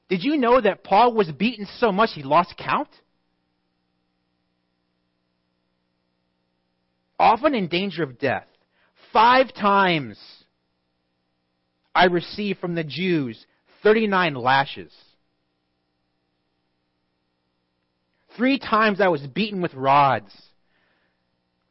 Did 0.09 0.23
you 0.23 0.37
know 0.37 0.61
that 0.61 0.85
Paul 0.85 1.15
was 1.15 1.31
beaten 1.33 1.67
so 1.79 1.93
much 1.93 2.11
he 2.15 2.23
lost 2.23 2.55
count? 2.57 2.89
Often 7.19 7.55
in 7.55 7.69
danger 7.69 8.03
of 8.03 8.19
death. 8.19 8.47
Five 9.13 9.55
times 9.55 10.19
I 11.95 12.07
received 12.07 12.61
from 12.61 12.75
the 12.75 12.85
Jews 12.85 13.45
39 13.83 14.35
lashes. 14.35 14.93
Three 18.37 18.59
times 18.59 19.01
I 19.01 19.09
was 19.09 19.21
beaten 19.23 19.63
with 19.63 19.75
rods. 19.75 20.33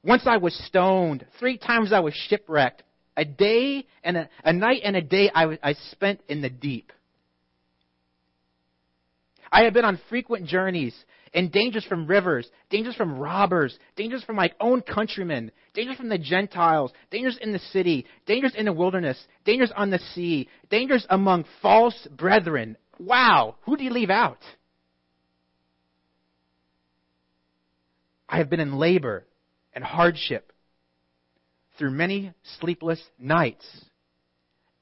Once 0.03 0.23
I 0.25 0.37
was 0.37 0.55
stoned. 0.67 1.25
Three 1.39 1.57
times 1.57 1.91
I 1.91 1.99
was 1.99 2.13
shipwrecked. 2.13 2.83
A 3.15 3.25
day 3.25 3.85
and 4.03 4.17
a, 4.17 4.29
a 4.43 4.53
night 4.53 4.81
and 4.83 4.95
a 4.95 5.01
day 5.01 5.29
I, 5.33 5.57
I 5.61 5.73
spent 5.91 6.21
in 6.27 6.41
the 6.41 6.49
deep. 6.49 6.91
I 9.51 9.63
have 9.63 9.73
been 9.73 9.85
on 9.85 9.99
frequent 10.09 10.47
journeys 10.47 10.95
and 11.33 11.51
dangers 11.51 11.85
from 11.85 12.05
rivers, 12.05 12.49
dangers 12.69 12.95
from 12.95 13.17
robbers, 13.17 13.77
dangers 13.95 14.23
from 14.23 14.35
my 14.35 14.51
own 14.59 14.81
countrymen, 14.81 15.51
dangers 15.73 15.97
from 15.97 16.09
the 16.09 16.17
Gentiles, 16.17 16.91
dangers 17.09 17.37
in 17.41 17.51
the 17.51 17.59
city, 17.59 18.05
dangers 18.25 18.53
in 18.55 18.65
the 18.65 18.73
wilderness, 18.73 19.17
dangers 19.45 19.71
on 19.75 19.89
the 19.89 19.99
sea, 20.13 20.47
dangers 20.69 21.05
among 21.09 21.45
false 21.61 22.07
brethren. 22.11 22.77
Wow, 22.99 23.55
who 23.63 23.75
do 23.75 23.83
you 23.83 23.89
leave 23.89 24.11
out? 24.11 24.39
I 28.29 28.37
have 28.37 28.49
been 28.49 28.59
in 28.59 28.77
labor 28.77 29.25
and 29.73 29.83
hardship 29.83 30.51
through 31.77 31.91
many 31.91 32.33
sleepless 32.59 33.01
nights, 33.19 33.65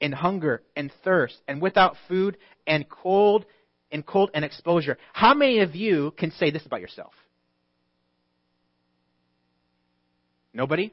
in 0.00 0.12
hunger 0.12 0.62
and 0.76 0.92
thirst, 1.04 1.40
and 1.46 1.62
without 1.62 1.96
food 2.08 2.36
and 2.66 2.88
cold 2.88 3.46
in 3.92 4.02
cold 4.02 4.30
and 4.34 4.44
exposure. 4.44 4.98
How 5.12 5.34
many 5.34 5.60
of 5.60 5.76
you 5.76 6.12
can 6.18 6.32
say 6.32 6.50
this 6.50 6.66
about 6.66 6.80
yourself? 6.80 7.12
Nobody? 10.52 10.92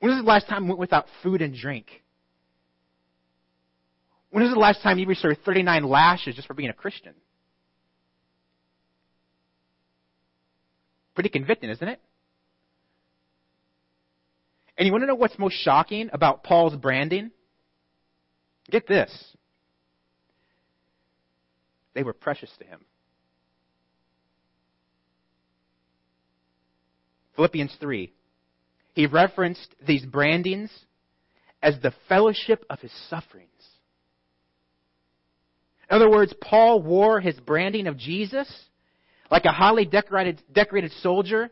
When 0.00 0.10
was 0.10 0.20
the 0.22 0.28
last 0.28 0.48
time 0.48 0.64
you 0.64 0.68
went 0.70 0.80
without 0.80 1.06
food 1.22 1.42
and 1.42 1.54
drink? 1.54 1.86
When 4.30 4.42
was 4.42 4.52
the 4.52 4.58
last 4.58 4.82
time 4.82 4.98
you 4.98 5.06
received 5.06 5.44
39 5.44 5.84
lashes 5.84 6.34
just 6.34 6.48
for 6.48 6.54
being 6.54 6.70
a 6.70 6.74
Christian? 6.74 7.14
Pretty 11.14 11.30
convicting, 11.30 11.70
isn't 11.70 11.88
it? 11.88 12.00
And 14.76 14.86
you 14.86 14.92
want 14.92 15.02
to 15.02 15.06
know 15.06 15.14
what's 15.14 15.38
most 15.38 15.54
shocking 15.54 16.10
about 16.12 16.44
Paul's 16.44 16.76
branding? 16.76 17.32
Get 18.70 18.86
this 18.86 19.10
they 21.98 22.04
were 22.04 22.12
precious 22.12 22.50
to 22.60 22.64
him. 22.64 22.78
Philippians 27.34 27.76
3. 27.80 28.12
He 28.92 29.06
referenced 29.06 29.74
these 29.84 30.06
brandings 30.06 30.70
as 31.60 31.74
the 31.82 31.92
fellowship 32.08 32.64
of 32.70 32.78
his 32.78 32.92
sufferings. 33.10 33.50
In 35.90 35.96
other 35.96 36.08
words, 36.08 36.32
Paul 36.40 36.82
wore 36.82 37.18
his 37.20 37.34
branding 37.40 37.88
of 37.88 37.98
Jesus 37.98 38.48
like 39.28 39.44
a 39.44 39.50
highly 39.50 39.84
decorated, 39.84 40.40
decorated 40.52 40.92
soldier 41.02 41.50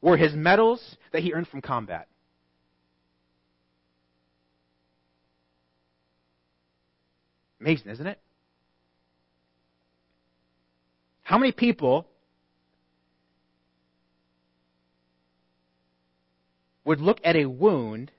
wore 0.00 0.16
his 0.16 0.32
medals 0.32 0.80
that 1.10 1.24
he 1.24 1.32
earned 1.32 1.48
from 1.48 1.60
combat. 1.60 2.06
Amazing, 7.60 7.90
isn't 7.90 8.06
it? 8.06 8.20
How 11.28 11.36
many 11.36 11.52
people 11.52 12.06
would 16.86 17.02
look 17.02 17.18
at 17.22 17.36
a 17.36 17.44
wound 17.44 18.10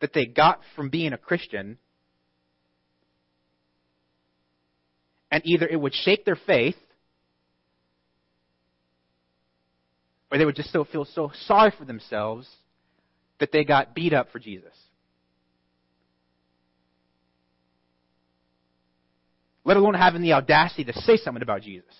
that 0.00 0.12
they 0.12 0.26
got 0.26 0.58
from 0.74 0.88
being 0.88 1.12
a 1.12 1.18
Christian 1.18 1.78
and 5.30 5.40
either 5.46 5.68
it 5.68 5.80
would 5.80 5.94
shake 5.94 6.24
their 6.24 6.34
faith 6.34 6.74
or 10.32 10.38
they 10.38 10.44
would 10.44 10.56
just 10.56 10.72
so 10.72 10.82
feel 10.82 11.04
so 11.04 11.30
sorry 11.44 11.72
for 11.78 11.84
themselves 11.84 12.48
that 13.38 13.52
they 13.52 13.62
got 13.62 13.94
beat 13.94 14.12
up 14.12 14.32
for 14.32 14.40
Jesus. 14.40 14.74
Let 19.62 19.76
alone 19.76 19.94
having 19.94 20.22
the 20.22 20.32
audacity 20.32 20.82
to 20.86 20.92
say 21.02 21.18
something 21.18 21.44
about 21.44 21.62
Jesus. 21.62 21.94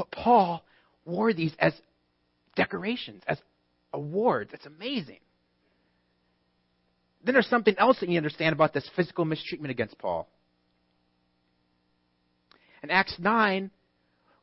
But 0.00 0.09
Paul 0.22 0.64
wore 1.04 1.32
these 1.32 1.54
as 1.58 1.72
decorations, 2.56 3.22
as 3.26 3.38
awards. 3.92 4.50
It's 4.52 4.66
amazing. 4.66 5.18
Then 7.24 7.34
there's 7.34 7.48
something 7.48 7.74
else 7.78 8.00
that 8.00 8.08
you 8.08 8.16
understand 8.16 8.54
about 8.54 8.72
this 8.72 8.88
physical 8.96 9.24
mistreatment 9.24 9.70
against 9.70 9.98
Paul. 9.98 10.28
In 12.82 12.90
Acts 12.90 13.14
9, 13.18 13.70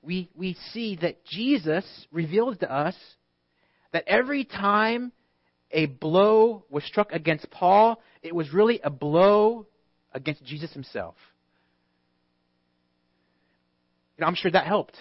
we, 0.03 0.29
we 0.35 0.55
see 0.71 0.97
that 1.01 1.25
Jesus 1.25 1.85
reveals 2.11 2.57
to 2.59 2.71
us 2.71 2.95
that 3.93 4.03
every 4.07 4.45
time 4.45 5.11
a 5.71 5.87
blow 5.87 6.63
was 6.69 6.83
struck 6.85 7.11
against 7.11 7.49
Paul, 7.49 8.01
it 8.21 8.33
was 8.33 8.53
really 8.53 8.79
a 8.83 8.89
blow 8.89 9.65
against 10.13 10.45
Jesus 10.45 10.71
himself. 10.71 11.15
Know, 14.19 14.25
I'm 14.25 14.35
sure 14.35 14.51
that 14.51 14.65
helped. 14.65 14.95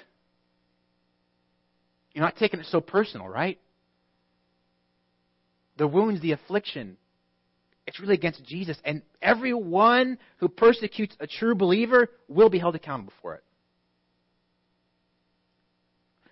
You're 2.17 2.25
not 2.25 2.39
taking 2.39 2.61
it 2.61 2.67
so 2.71 2.81
personal, 2.81 3.29
right? 3.29 3.61
The 5.77 5.87
wounds, 5.87 6.23
the 6.23 6.33
affliction, 6.33 6.97
it's 7.87 8.01
really 8.01 8.15
against 8.15 8.43
Jesus. 8.47 8.79
And 8.87 9.03
everyone 9.21 10.17
who 10.39 10.49
persecutes 10.49 11.15
a 11.21 11.27
true 11.27 11.55
believer 11.55 12.09
will 12.27 12.49
be 12.49 12.59
held 12.59 12.75
accountable 12.75 13.13
for 13.21 13.35
it. 13.35 13.45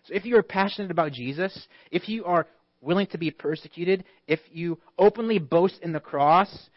So 0.05 0.15
if 0.15 0.25
you 0.25 0.39
are 0.39 0.43
passionate 0.43 0.91
about 0.91 1.13
Jesus, 1.13 1.69
if 1.91 2.09
you 2.09 2.25
are 2.25 2.47
willing 2.81 3.09
to 3.09 3.19
be 3.19 3.31
persecuted, 3.31 4.05
if 4.27 4.41
you 4.51 4.79
openly 4.99 5.39
boast 5.39 5.79
in 5.83 5.93
the 5.93 6.01
cross, 6.01 6.71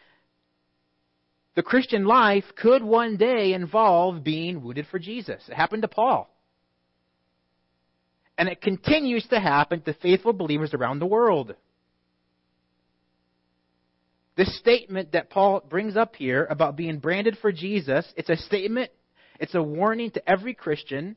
the 1.54 1.62
Christian 1.62 2.04
life 2.04 2.44
could 2.56 2.82
one 2.82 3.16
day 3.16 3.54
involve 3.54 4.22
being 4.22 4.62
wounded 4.62 4.86
for 4.90 4.98
Jesus. 4.98 5.42
It 5.48 5.54
happened 5.54 5.80
to 5.80 5.88
Paul. 5.88 6.28
And 8.38 8.48
it 8.48 8.62
continues 8.62 9.26
to 9.26 9.40
happen 9.40 9.82
to 9.82 9.92
faithful 9.94 10.32
believers 10.32 10.72
around 10.72 11.00
the 11.00 11.06
world. 11.06 11.54
This 14.36 14.56
statement 14.60 15.12
that 15.12 15.28
Paul 15.28 15.64
brings 15.68 15.96
up 15.96 16.14
here 16.14 16.46
about 16.48 16.76
being 16.76 17.00
branded 17.00 17.36
for 17.42 17.50
Jesus, 17.50 18.10
it's 18.16 18.28
a 18.28 18.36
statement, 18.36 18.92
it's 19.40 19.56
a 19.56 19.62
warning 19.62 20.12
to 20.12 20.30
every 20.30 20.54
Christian 20.54 21.16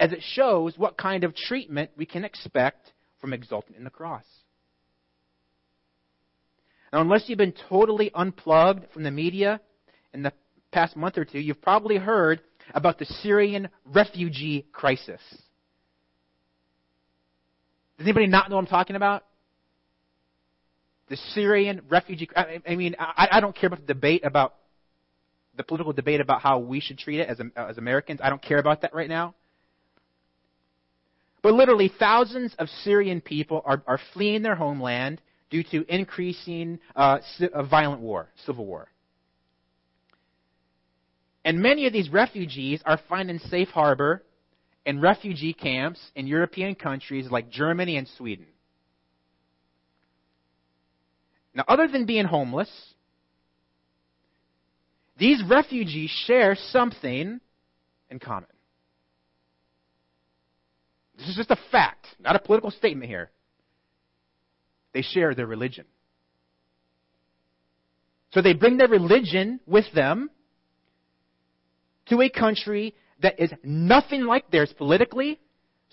as 0.00 0.10
it 0.10 0.20
shows 0.20 0.76
what 0.76 0.98
kind 0.98 1.22
of 1.22 1.36
treatment 1.36 1.90
we 1.96 2.04
can 2.04 2.24
expect 2.24 2.90
from 3.20 3.32
exulting 3.32 3.76
in 3.76 3.84
the 3.84 3.90
cross. 3.90 4.24
Now, 6.92 7.00
unless 7.00 7.28
you've 7.28 7.38
been 7.38 7.54
totally 7.68 8.10
unplugged 8.12 8.92
from 8.92 9.04
the 9.04 9.12
media 9.12 9.60
in 10.12 10.24
the 10.24 10.32
past 10.72 10.96
month 10.96 11.16
or 11.16 11.24
two, 11.24 11.38
you've 11.38 11.62
probably 11.62 11.98
heard 11.98 12.40
about 12.74 12.98
the 12.98 13.04
Syrian 13.04 13.68
refugee 13.84 14.66
crisis. 14.72 15.20
Does 18.02 18.08
anybody 18.08 18.26
not 18.26 18.50
know 18.50 18.56
what 18.56 18.62
I'm 18.62 18.66
talking 18.66 18.96
about? 18.96 19.24
The 21.08 21.16
Syrian 21.34 21.82
refugee. 21.88 22.28
I 22.34 22.74
mean, 22.74 22.96
I, 22.98 23.28
I 23.30 23.40
don't 23.40 23.54
care 23.54 23.68
about 23.68 23.86
the 23.86 23.94
debate 23.94 24.22
about 24.24 24.54
the 25.56 25.62
political 25.62 25.92
debate 25.92 26.20
about 26.20 26.40
how 26.40 26.58
we 26.58 26.80
should 26.80 26.98
treat 26.98 27.20
it 27.20 27.28
as, 27.28 27.40
as 27.54 27.78
Americans. 27.78 28.18
I 28.20 28.28
don't 28.28 28.42
care 28.42 28.58
about 28.58 28.82
that 28.82 28.92
right 28.92 29.08
now. 29.08 29.36
But 31.44 31.54
literally, 31.54 31.92
thousands 31.96 32.56
of 32.58 32.68
Syrian 32.82 33.20
people 33.20 33.62
are, 33.64 33.84
are 33.86 34.00
fleeing 34.12 34.42
their 34.42 34.56
homeland 34.56 35.20
due 35.48 35.62
to 35.70 35.84
increasing 35.88 36.80
uh, 36.96 37.18
violent 37.70 38.00
war, 38.00 38.30
civil 38.46 38.66
war. 38.66 38.88
And 41.44 41.60
many 41.60 41.86
of 41.86 41.92
these 41.92 42.08
refugees 42.08 42.82
are 42.84 42.98
finding 43.08 43.38
safe 43.38 43.68
harbor 43.68 44.24
in 44.84 45.00
refugee 45.00 45.52
camps 45.52 46.00
in 46.14 46.26
European 46.26 46.74
countries 46.74 47.30
like 47.30 47.50
Germany 47.50 47.96
and 47.96 48.08
Sweden. 48.16 48.46
Now, 51.54 51.64
other 51.68 51.86
than 51.86 52.06
being 52.06 52.24
homeless, 52.24 52.70
these 55.18 55.42
refugees 55.48 56.10
share 56.26 56.56
something 56.70 57.40
in 58.10 58.18
common. 58.18 58.48
This 61.18 61.28
is 61.28 61.36
just 61.36 61.50
a 61.50 61.58
fact, 61.70 62.06
not 62.18 62.34
a 62.34 62.38
political 62.38 62.70
statement 62.70 63.08
here. 63.08 63.30
They 64.92 65.02
share 65.02 65.34
their 65.34 65.46
religion. 65.46 65.84
So 68.32 68.40
they 68.40 68.54
bring 68.54 68.78
their 68.78 68.88
religion 68.88 69.60
with 69.66 69.84
them 69.94 70.30
to 72.06 72.20
a 72.22 72.30
country 72.30 72.94
that 73.22 73.40
is 73.40 73.52
nothing 73.62 74.22
like 74.22 74.50
theirs 74.50 74.72
politically, 74.76 75.40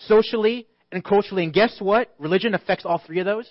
socially, 0.08 0.68
and 0.92 1.04
culturally. 1.04 1.44
And 1.44 1.54
guess 1.54 1.78
what? 1.80 2.14
Religion 2.20 2.54
affects 2.54 2.86
all 2.86 3.02
three 3.06 3.20
of 3.20 3.26
those. 3.26 3.50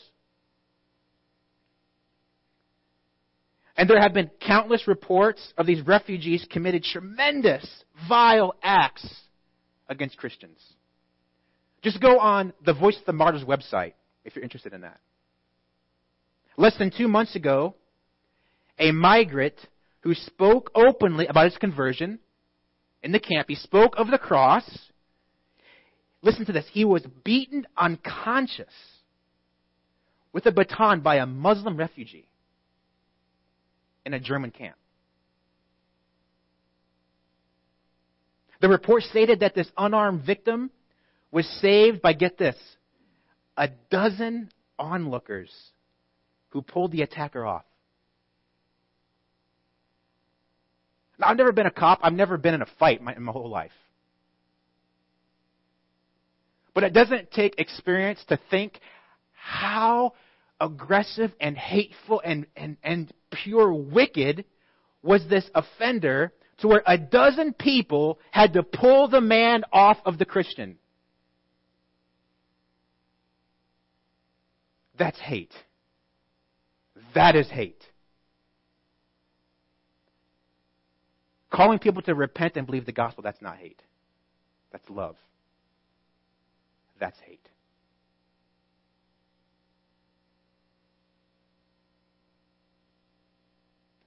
And 3.76 3.88
there 3.88 4.00
have 4.00 4.12
been 4.12 4.28
countless 4.44 4.88
reports 4.88 5.52
of 5.56 5.66
these 5.66 5.86
refugees 5.86 6.44
committed 6.50 6.82
tremendous, 6.82 7.64
vile 8.08 8.54
acts 8.60 9.06
against 9.88 10.16
Christians. 10.16 10.58
Just 11.80 12.00
go 12.00 12.18
on 12.18 12.52
the 12.66 12.74
Voice 12.74 12.98
of 12.98 13.06
the 13.06 13.12
Martyrs 13.12 13.44
website 13.44 13.92
if 14.24 14.34
you're 14.34 14.42
interested 14.42 14.72
in 14.72 14.80
that. 14.80 14.98
Less 16.56 16.76
than 16.76 16.90
two 16.90 17.06
months 17.06 17.36
ago, 17.36 17.76
a 18.80 18.90
migrant 18.90 19.54
who 20.00 20.12
spoke 20.14 20.72
openly 20.74 21.28
about 21.28 21.44
his 21.44 21.56
conversion 21.56 22.18
in 23.08 23.12
the 23.12 23.18
camp, 23.18 23.48
he 23.48 23.54
spoke 23.54 23.94
of 23.96 24.10
the 24.10 24.18
cross. 24.18 24.68
Listen 26.20 26.44
to 26.44 26.52
this. 26.52 26.66
He 26.70 26.84
was 26.84 27.02
beaten 27.24 27.66
unconscious 27.74 28.74
with 30.34 30.44
a 30.44 30.52
baton 30.52 31.00
by 31.00 31.16
a 31.16 31.24
Muslim 31.24 31.78
refugee 31.78 32.28
in 34.04 34.12
a 34.12 34.20
German 34.20 34.50
camp. 34.50 34.76
The 38.60 38.68
report 38.68 39.04
stated 39.04 39.40
that 39.40 39.54
this 39.54 39.70
unarmed 39.78 40.26
victim 40.26 40.70
was 41.30 41.48
saved 41.62 42.02
by, 42.02 42.12
get 42.12 42.36
this, 42.36 42.56
a 43.56 43.70
dozen 43.90 44.50
onlookers 44.78 45.50
who 46.50 46.60
pulled 46.60 46.92
the 46.92 47.00
attacker 47.00 47.46
off. 47.46 47.64
Now, 51.18 51.28
I've 51.28 51.36
never 51.36 51.52
been 51.52 51.66
a 51.66 51.70
cop. 51.70 52.00
I've 52.02 52.12
never 52.12 52.36
been 52.36 52.54
in 52.54 52.62
a 52.62 52.68
fight 52.78 53.02
my, 53.02 53.14
in 53.14 53.22
my 53.22 53.32
whole 53.32 53.50
life. 53.50 53.72
But 56.74 56.84
it 56.84 56.92
doesn't 56.92 57.32
take 57.32 57.58
experience 57.58 58.24
to 58.28 58.38
think 58.50 58.78
how 59.32 60.12
aggressive 60.60 61.32
and 61.40 61.56
hateful 61.56 62.22
and, 62.24 62.46
and, 62.56 62.76
and 62.82 63.12
pure 63.30 63.72
wicked 63.72 64.44
was 65.02 65.26
this 65.28 65.48
offender 65.54 66.32
to 66.58 66.68
where 66.68 66.82
a 66.86 66.98
dozen 66.98 67.52
people 67.52 68.18
had 68.30 68.52
to 68.52 68.62
pull 68.62 69.08
the 69.08 69.20
man 69.20 69.64
off 69.72 69.98
of 70.04 70.18
the 70.18 70.24
Christian. 70.24 70.76
That's 74.98 75.18
hate. 75.18 75.54
That 77.14 77.36
is 77.36 77.48
hate. 77.48 77.82
Calling 81.50 81.78
people 81.78 82.02
to 82.02 82.14
repent 82.14 82.56
and 82.56 82.66
believe 82.66 82.86
the 82.86 82.92
gospel, 82.92 83.22
that's 83.22 83.40
not 83.40 83.56
hate. 83.56 83.82
That's 84.70 84.88
love. 84.90 85.16
That's 87.00 87.18
hate. 87.20 87.48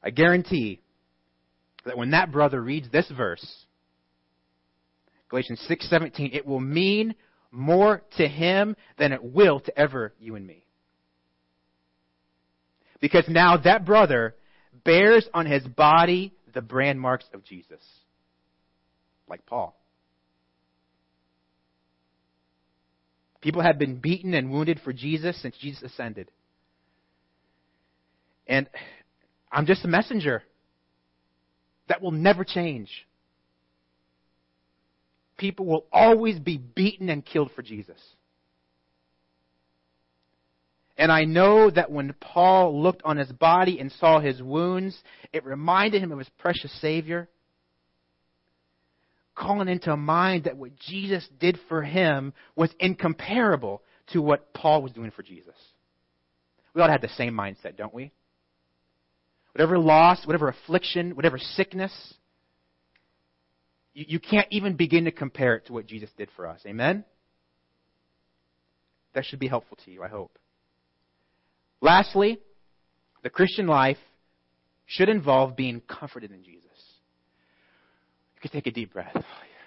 I 0.03 0.09
guarantee 0.09 0.81
that 1.85 1.97
when 1.97 2.11
that 2.11 2.31
brother 2.31 2.61
reads 2.61 2.89
this 2.89 3.09
verse, 3.09 3.65
Galatians 5.29 5.61
6:17, 5.67 6.33
it 6.33 6.45
will 6.45 6.59
mean 6.59 7.15
more 7.51 8.01
to 8.17 8.27
him 8.27 8.75
than 8.97 9.11
it 9.11 9.23
will 9.23 9.59
to 9.61 9.79
ever 9.79 10.13
you 10.19 10.35
and 10.35 10.45
me. 10.45 10.65
Because 12.99 13.27
now 13.27 13.57
that 13.57 13.85
brother 13.85 14.35
bears 14.83 15.27
on 15.33 15.45
his 15.45 15.65
body 15.67 16.33
the 16.53 16.61
brand 16.61 16.99
marks 16.99 17.25
of 17.33 17.43
Jesus. 17.43 17.81
Like 19.27 19.45
Paul. 19.45 19.75
People 23.41 23.61
have 23.63 23.79
been 23.79 23.97
beaten 23.97 24.33
and 24.33 24.51
wounded 24.51 24.79
for 24.83 24.93
Jesus 24.93 25.41
since 25.41 25.55
Jesus 25.57 25.81
ascended. 25.83 26.29
And 28.45 28.67
I'm 29.51 29.65
just 29.65 29.83
a 29.83 29.87
messenger. 29.87 30.43
That 31.87 32.01
will 32.01 32.11
never 32.11 32.43
change. 32.43 32.89
People 35.37 35.65
will 35.65 35.85
always 35.91 36.39
be 36.39 36.57
beaten 36.57 37.09
and 37.09 37.25
killed 37.25 37.51
for 37.55 37.63
Jesus. 37.63 37.99
And 40.97 41.11
I 41.11 41.23
know 41.23 41.69
that 41.69 41.91
when 41.91 42.13
Paul 42.19 42.81
looked 42.81 43.01
on 43.03 43.17
his 43.17 43.31
body 43.31 43.79
and 43.79 43.91
saw 43.93 44.19
his 44.19 44.41
wounds, 44.41 44.97
it 45.33 45.45
reminded 45.45 46.01
him 46.01 46.11
of 46.11 46.19
his 46.19 46.29
precious 46.37 46.71
Savior, 46.81 47.27
calling 49.35 49.67
into 49.67 49.95
mind 49.95 50.43
that 50.43 50.57
what 50.57 50.77
Jesus 50.77 51.27
did 51.39 51.57
for 51.67 51.81
him 51.81 52.33
was 52.55 52.69
incomparable 52.79 53.81
to 54.13 54.21
what 54.21 54.53
Paul 54.53 54.83
was 54.83 54.91
doing 54.91 55.11
for 55.11 55.23
Jesus. 55.23 55.55
We 56.73 56.81
all 56.81 56.89
have 56.89 57.01
the 57.01 57.09
same 57.09 57.33
mindset, 57.33 57.77
don't 57.77 57.93
we? 57.93 58.11
whatever 59.53 59.77
loss, 59.77 60.25
whatever 60.25 60.47
affliction, 60.47 61.15
whatever 61.15 61.37
sickness, 61.37 61.91
you, 63.93 64.05
you 64.07 64.19
can't 64.19 64.47
even 64.51 64.75
begin 64.75 65.05
to 65.05 65.11
compare 65.11 65.55
it 65.55 65.67
to 65.67 65.73
what 65.73 65.85
Jesus 65.85 66.09
did 66.17 66.29
for 66.35 66.47
us. 66.47 66.61
Amen? 66.65 67.03
That 69.13 69.25
should 69.25 69.39
be 69.39 69.47
helpful 69.47 69.77
to 69.85 69.91
you, 69.91 70.03
I 70.03 70.07
hope. 70.07 70.37
Lastly, 71.81 72.39
the 73.23 73.29
Christian 73.29 73.67
life 73.67 73.97
should 74.85 75.09
involve 75.09 75.55
being 75.55 75.81
comforted 75.81 76.31
in 76.31 76.43
Jesus. 76.43 76.61
You 78.35 78.41
can 78.41 78.51
take 78.51 78.67
a 78.67 78.71
deep 78.71 78.93
breath. 78.93 79.15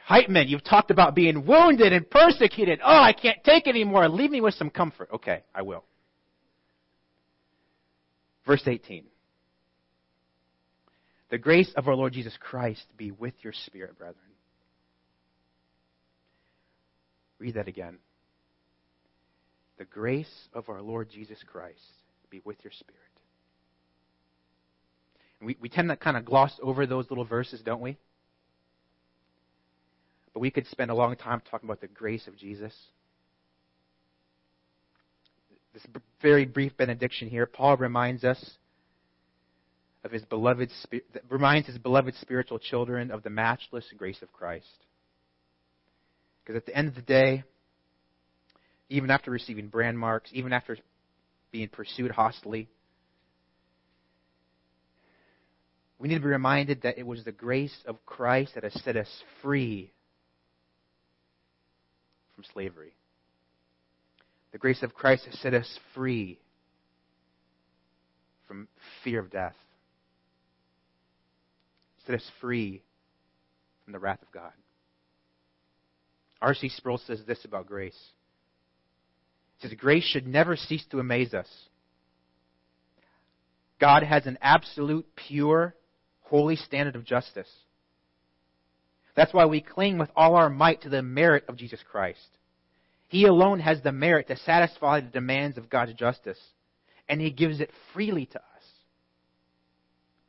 Heitman, 0.09 0.49
you've 0.49 0.65
talked 0.65 0.91
about 0.91 1.15
being 1.15 1.47
wounded 1.47 1.93
and 1.93 2.09
persecuted. 2.09 2.81
Oh, 2.85 3.03
I 3.03 3.13
can't 3.13 3.43
take 3.43 3.67
anymore. 3.67 4.09
Leave 4.09 4.31
me 4.31 4.41
with 4.41 4.55
some 4.55 4.71
comfort. 4.71 5.09
Okay, 5.13 5.43
I 5.55 5.63
will. 5.63 5.85
Verse 8.47 8.63
18. 8.67 9.05
The 11.31 11.39
grace 11.39 11.73
of 11.75 11.89
our 11.89 11.95
Lord 11.97 12.13
Jesus 12.13 12.37
Christ 12.39 12.85
be 12.97 13.11
with 13.11 13.35
your 13.41 13.55
spirit, 13.55 13.99
brethren. 13.99 14.19
Read 17.39 17.55
that 17.55 17.67
again. 17.67 17.99
The 19.79 19.85
grace 19.87 20.49
of 20.53 20.69
our 20.69 20.83
Lord 20.83 21.11
Jesus 21.11 21.39
Christ 21.51 21.81
be 22.35 22.43
with 22.45 22.57
your 22.65 22.73
spirit. 22.73 23.01
And 25.41 25.47
we, 25.47 25.57
we 25.61 25.69
tend 25.69 25.89
to 25.89 25.97
kind 25.97 26.17
of 26.17 26.25
gloss 26.25 26.53
over 26.63 26.87
those 26.87 27.07
little 27.11 27.25
verses, 27.25 27.61
don't 27.65 27.81
we? 27.81 27.97
But 30.33 30.41
we 30.41 30.51
could 30.51 30.67
spend 30.67 30.91
a 30.91 30.95
long 30.95 31.15
time 31.17 31.43
talking 31.49 31.69
about 31.69 31.81
the 31.81 31.87
grace 31.87 32.27
of 32.27 32.37
Jesus. 32.37 32.73
This 35.73 35.87
very 36.21 36.45
brief 36.45 36.77
benediction 36.77 37.29
here, 37.29 37.47
Paul 37.47 37.77
reminds 37.77 38.25
us 38.25 38.53
of 40.03 40.11
his 40.11 40.25
beloved, 40.25 40.71
reminds 41.29 41.69
his 41.69 41.79
beloved 41.79 42.15
spiritual 42.21 42.59
children 42.59 43.11
of 43.11 43.23
the 43.23 43.31
matchless 43.31 43.85
grace 43.97 44.23
of 44.23 44.33
Christ. 44.33 44.67
Because 46.43 46.57
at 46.57 46.67
the 46.67 46.77
end 46.77 46.89
of 46.89 46.95
the 46.95 47.03
day, 47.03 47.45
even 48.89 49.11
after 49.11 49.31
receiving 49.31 49.69
brand 49.69 49.99
marks, 49.99 50.31
even 50.33 50.53
after 50.53 50.77
being 51.55 51.69
pursued 51.69 52.11
hostily, 52.11 52.67
we 56.01 56.09
need 56.09 56.17
to 56.17 56.21
be 56.21 56.27
reminded 56.27 56.83
that 56.83 56.99
it 56.99 57.07
was 57.07 57.23
the 57.23 57.31
grace 57.31 57.77
of 57.87 58.05
Christ 58.05 58.57
that 58.57 58.65
has 58.65 58.75
set 58.83 58.97
us 58.97 59.23
free 59.41 59.93
from 62.35 62.43
slavery. 62.53 62.97
The 64.51 64.59
grace 64.59 64.83
of 64.83 64.95
Christ 64.95 65.27
has 65.27 65.39
set 65.39 65.55
us 65.55 65.79
free 65.95 66.41
from 68.49 68.67
fear 69.05 69.21
of 69.21 69.31
death 69.31 69.55
set 72.07 72.15
us 72.15 72.31
free 72.41 72.83
from 73.85 73.93
the 73.93 73.99
wrath 73.99 74.21
of 74.23 74.31
God. 74.31 74.53
R.C. 76.41 76.69
Sproul 76.69 76.99
says 76.99 77.23
this 77.27 77.45
about 77.45 77.67
grace. 77.67 77.99
Says, 79.65 79.73
Grace 79.79 80.05
should 80.05 80.27
never 80.27 80.57
cease 80.57 80.85
to 80.91 80.99
amaze 80.99 81.33
us. 81.33 81.49
God 83.81 84.03
has 84.03 84.27
an 84.27 84.37
absolute, 84.43 85.07
pure, 85.17 85.75
holy 86.21 86.57
standard 86.57 86.97
of 86.97 87.07
justice. 87.07 87.49
That's 89.17 89.33
why 89.33 89.47
we 89.47 89.63
cling 89.63 89.97
with 89.97 90.11
all 90.15 90.37
our 90.37 90.51
might 90.51 90.83
to 90.83 90.91
the 90.91 91.01
merit 91.01 91.45
of 91.49 91.57
Jesus 91.57 91.81
Christ. 91.91 92.29
He 93.09 93.25
alone 93.25 93.59
has 93.61 93.81
the 93.81 93.91
merit 93.91 94.29
to 94.29 94.37
satisfy 94.37 95.01
the 95.01 95.09
demands 95.09 95.57
of 95.57 95.71
God's 95.71 95.95
justice, 95.95 96.41
and 97.09 97.19
He 97.19 97.31
gives 97.31 97.61
it 97.61 97.71
freely 97.95 98.27
to 98.27 98.39
us. 98.39 98.65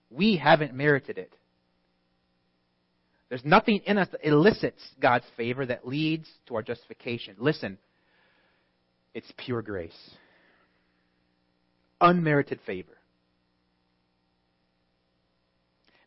We 0.09 0.37
haven't 0.37 0.73
merited 0.73 1.17
it. 1.17 1.35
There's 3.27 3.43
nothing 3.43 3.81
in 3.85 3.97
us 3.97 4.07
that 4.13 4.25
elicits 4.25 4.81
God's 5.01 5.25
favor 5.35 5.65
that 5.65 5.85
leads 5.85 6.29
to 6.47 6.55
our 6.55 6.61
justification. 6.61 7.35
Listen, 7.37 7.77
it's 9.15 9.31
pure 9.37 9.61
grace, 9.61 10.11
unmerited 12.01 12.59
favor. 12.65 12.91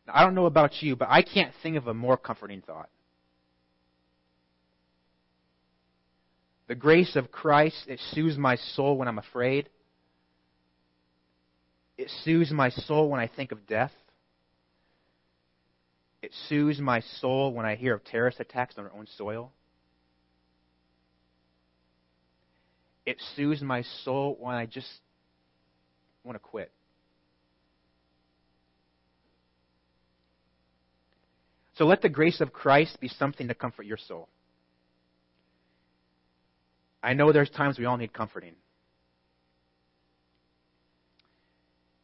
Now, 0.07 0.13
I 0.15 0.23
don't 0.23 0.35
know 0.35 0.45
about 0.45 0.81
you, 0.81 0.95
but 0.95 1.09
I 1.09 1.23
can't 1.23 1.51
think 1.63 1.75
of 1.75 1.87
a 1.87 1.93
more 1.93 2.17
comforting 2.17 2.61
thought. 2.61 2.89
The 6.67 6.75
grace 6.75 7.15
of 7.15 7.31
Christ, 7.31 7.85
it 7.87 7.99
soothes 8.11 8.37
my 8.37 8.55
soul 8.55 8.95
when 8.95 9.07
I'm 9.07 9.17
afraid. 9.17 9.69
It 11.97 12.11
soothes 12.23 12.51
my 12.51 12.69
soul 12.69 13.09
when 13.09 13.19
I 13.19 13.25
think 13.25 13.51
of 13.51 13.65
death. 13.65 13.91
It 16.21 16.31
soothes 16.47 16.79
my 16.79 16.99
soul 17.19 17.53
when 17.53 17.65
I 17.65 17.73
hear 17.73 17.95
of 17.95 18.03
terrorist 18.03 18.39
attacks 18.39 18.77
on 18.77 18.83
our 18.85 18.93
own 18.93 19.07
soil. 19.17 19.51
It 23.09 23.17
soothes 23.35 23.63
my 23.63 23.81
soul 24.03 24.37
when 24.39 24.53
I 24.53 24.67
just 24.67 24.99
want 26.23 26.35
to 26.35 26.39
quit. 26.39 26.71
So 31.75 31.87
let 31.87 32.03
the 32.03 32.09
grace 32.09 32.39
of 32.39 32.53
Christ 32.53 32.99
be 33.01 33.07
something 33.07 33.47
to 33.47 33.55
comfort 33.55 33.87
your 33.87 33.97
soul. 33.97 34.29
I 37.01 37.15
know 37.15 37.31
there's 37.31 37.49
times 37.49 37.79
we 37.79 37.85
all 37.85 37.97
need 37.97 38.13
comforting. 38.13 38.53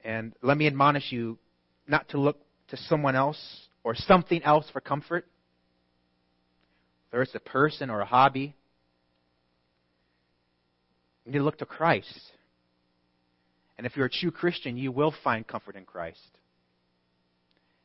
And 0.03 0.33
let 0.41 0.57
me 0.57 0.65
admonish 0.65 1.11
you 1.11 1.37
not 1.87 2.09
to 2.09 2.17
look 2.19 2.39
to 2.69 2.77
someone 2.77 3.15
else 3.15 3.67
or 3.83 3.93
something 3.93 4.41
else 4.41 4.65
for 4.73 4.81
comfort, 4.81 5.27
whether 7.11 7.21
it's 7.21 7.35
a 7.35 7.39
person 7.39 7.91
or 7.91 8.01
a 8.01 8.05
hobby, 8.05 8.55
you 11.25 11.31
need 11.31 11.39
to 11.39 11.43
look 11.43 11.57
to 11.59 11.65
Christ. 11.65 12.19
And 13.77 13.85
if 13.85 13.97
you're 13.97 14.05
a 14.05 14.09
true 14.09 14.31
Christian, 14.31 14.77
you 14.77 14.91
will 14.91 15.13
find 15.23 15.45
comfort 15.45 15.75
in 15.75 15.85
Christ. 15.85 16.19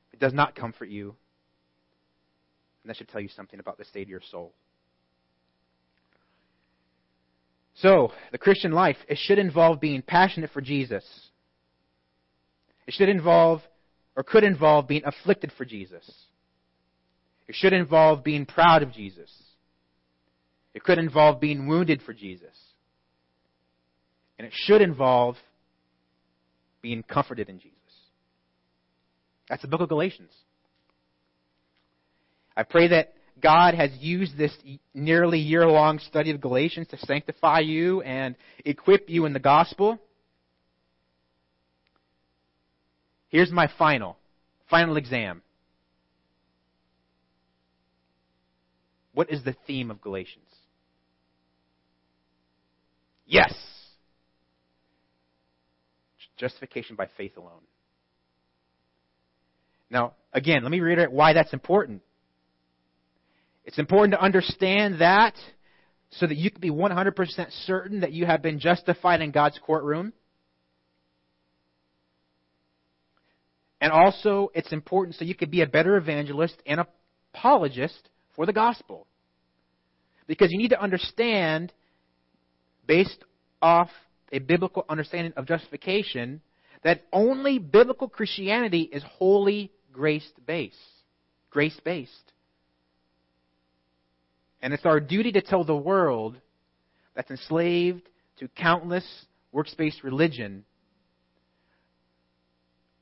If 0.08 0.14
it 0.14 0.20
does 0.20 0.34
not 0.34 0.54
comfort 0.54 0.88
you, 0.88 1.16
and 2.82 2.90
that 2.90 2.96
should 2.96 3.08
tell 3.08 3.20
you 3.20 3.28
something 3.28 3.60
about 3.60 3.78
the 3.78 3.84
state 3.84 4.02
of 4.02 4.08
your 4.08 4.22
soul. 4.30 4.52
So, 7.74 8.12
the 8.30 8.38
Christian 8.38 8.72
life, 8.72 8.96
it 9.08 9.18
should 9.18 9.38
involve 9.38 9.80
being 9.80 10.02
passionate 10.02 10.50
for 10.50 10.60
Jesus. 10.60 11.04
It 12.86 12.94
should 12.94 13.08
involve 13.08 13.62
or 14.16 14.22
could 14.22 14.44
involve 14.44 14.86
being 14.86 15.02
afflicted 15.04 15.52
for 15.56 15.64
Jesus. 15.64 16.08
It 17.48 17.54
should 17.54 17.72
involve 17.72 18.22
being 18.22 18.44
proud 18.44 18.82
of 18.82 18.92
Jesus. 18.92 19.30
It 20.74 20.84
could 20.84 20.98
involve 20.98 21.40
being 21.40 21.66
wounded 21.66 22.02
for 22.02 22.12
Jesus. 22.12 22.54
And 24.40 24.46
it 24.46 24.54
should 24.56 24.80
involve 24.80 25.36
being 26.80 27.02
comforted 27.02 27.50
in 27.50 27.58
Jesus. 27.58 27.76
That's 29.50 29.60
the 29.60 29.68
book 29.68 29.82
of 29.82 29.90
Galatians. 29.90 30.32
I 32.56 32.62
pray 32.62 32.88
that 32.88 33.12
God 33.42 33.74
has 33.74 33.90
used 34.00 34.38
this 34.38 34.56
nearly 34.94 35.40
year 35.40 35.66
long 35.66 35.98
study 35.98 36.30
of 36.30 36.40
Galatians 36.40 36.88
to 36.88 36.96
sanctify 36.96 37.58
you 37.58 38.00
and 38.00 38.34
equip 38.64 39.10
you 39.10 39.26
in 39.26 39.34
the 39.34 39.40
gospel. 39.40 39.98
Here's 43.28 43.52
my 43.52 43.68
final, 43.78 44.16
final 44.70 44.96
exam. 44.96 45.42
What 49.12 49.30
is 49.30 49.44
the 49.44 49.54
theme 49.66 49.90
of 49.90 50.00
Galatians? 50.00 50.48
Yes! 53.26 53.52
Justification 56.40 56.96
by 56.96 57.06
faith 57.18 57.36
alone. 57.36 57.60
Now, 59.90 60.14
again, 60.32 60.62
let 60.62 60.72
me 60.72 60.80
reiterate 60.80 61.12
why 61.12 61.34
that's 61.34 61.52
important. 61.52 62.00
It's 63.66 63.78
important 63.78 64.14
to 64.14 64.22
understand 64.22 65.02
that 65.02 65.34
so 66.12 66.26
that 66.26 66.38
you 66.38 66.50
can 66.50 66.62
be 66.62 66.70
100% 66.70 67.66
certain 67.66 68.00
that 68.00 68.12
you 68.12 68.24
have 68.24 68.40
been 68.40 68.58
justified 68.58 69.20
in 69.20 69.32
God's 69.32 69.60
courtroom. 69.64 70.14
And 73.82 73.92
also, 73.92 74.50
it's 74.54 74.72
important 74.72 75.16
so 75.16 75.26
you 75.26 75.34
can 75.34 75.50
be 75.50 75.60
a 75.60 75.66
better 75.66 75.98
evangelist 75.98 76.56
and 76.64 76.80
apologist 77.34 78.08
for 78.34 78.46
the 78.46 78.52
gospel. 78.54 79.06
Because 80.26 80.50
you 80.50 80.58
need 80.58 80.68
to 80.68 80.80
understand, 80.80 81.70
based 82.86 83.24
off 83.60 83.90
a 84.32 84.38
biblical 84.38 84.84
understanding 84.88 85.32
of 85.36 85.46
justification, 85.46 86.40
that 86.82 87.02
only 87.12 87.58
biblical 87.58 88.08
Christianity 88.08 88.82
is 88.82 89.02
wholly 89.02 89.70
grace 89.92 90.28
based. 90.46 90.76
Grace 91.50 91.78
based. 91.84 92.32
And 94.62 94.72
it's 94.72 94.86
our 94.86 95.00
duty 95.00 95.32
to 95.32 95.40
tell 95.40 95.64
the 95.64 95.76
world 95.76 96.36
that's 97.14 97.30
enslaved 97.30 98.08
to 98.38 98.48
countless 98.48 99.04
works 99.52 99.74
based 99.74 100.04
religion 100.04 100.64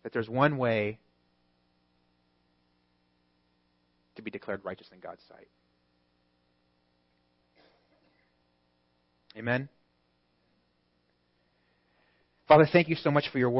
that 0.02 0.12
there's 0.12 0.28
one 0.28 0.56
way 0.56 0.98
to 4.16 4.22
be 4.22 4.30
declared 4.30 4.64
righteous 4.64 4.88
in 4.92 5.00
God's 5.00 5.22
sight. 5.28 5.48
Amen. 9.36 9.68
Father, 12.48 12.66
thank 12.72 12.88
you 12.88 12.96
so 12.96 13.10
much 13.10 13.28
for 13.28 13.38
your 13.38 13.50
word. 13.50 13.56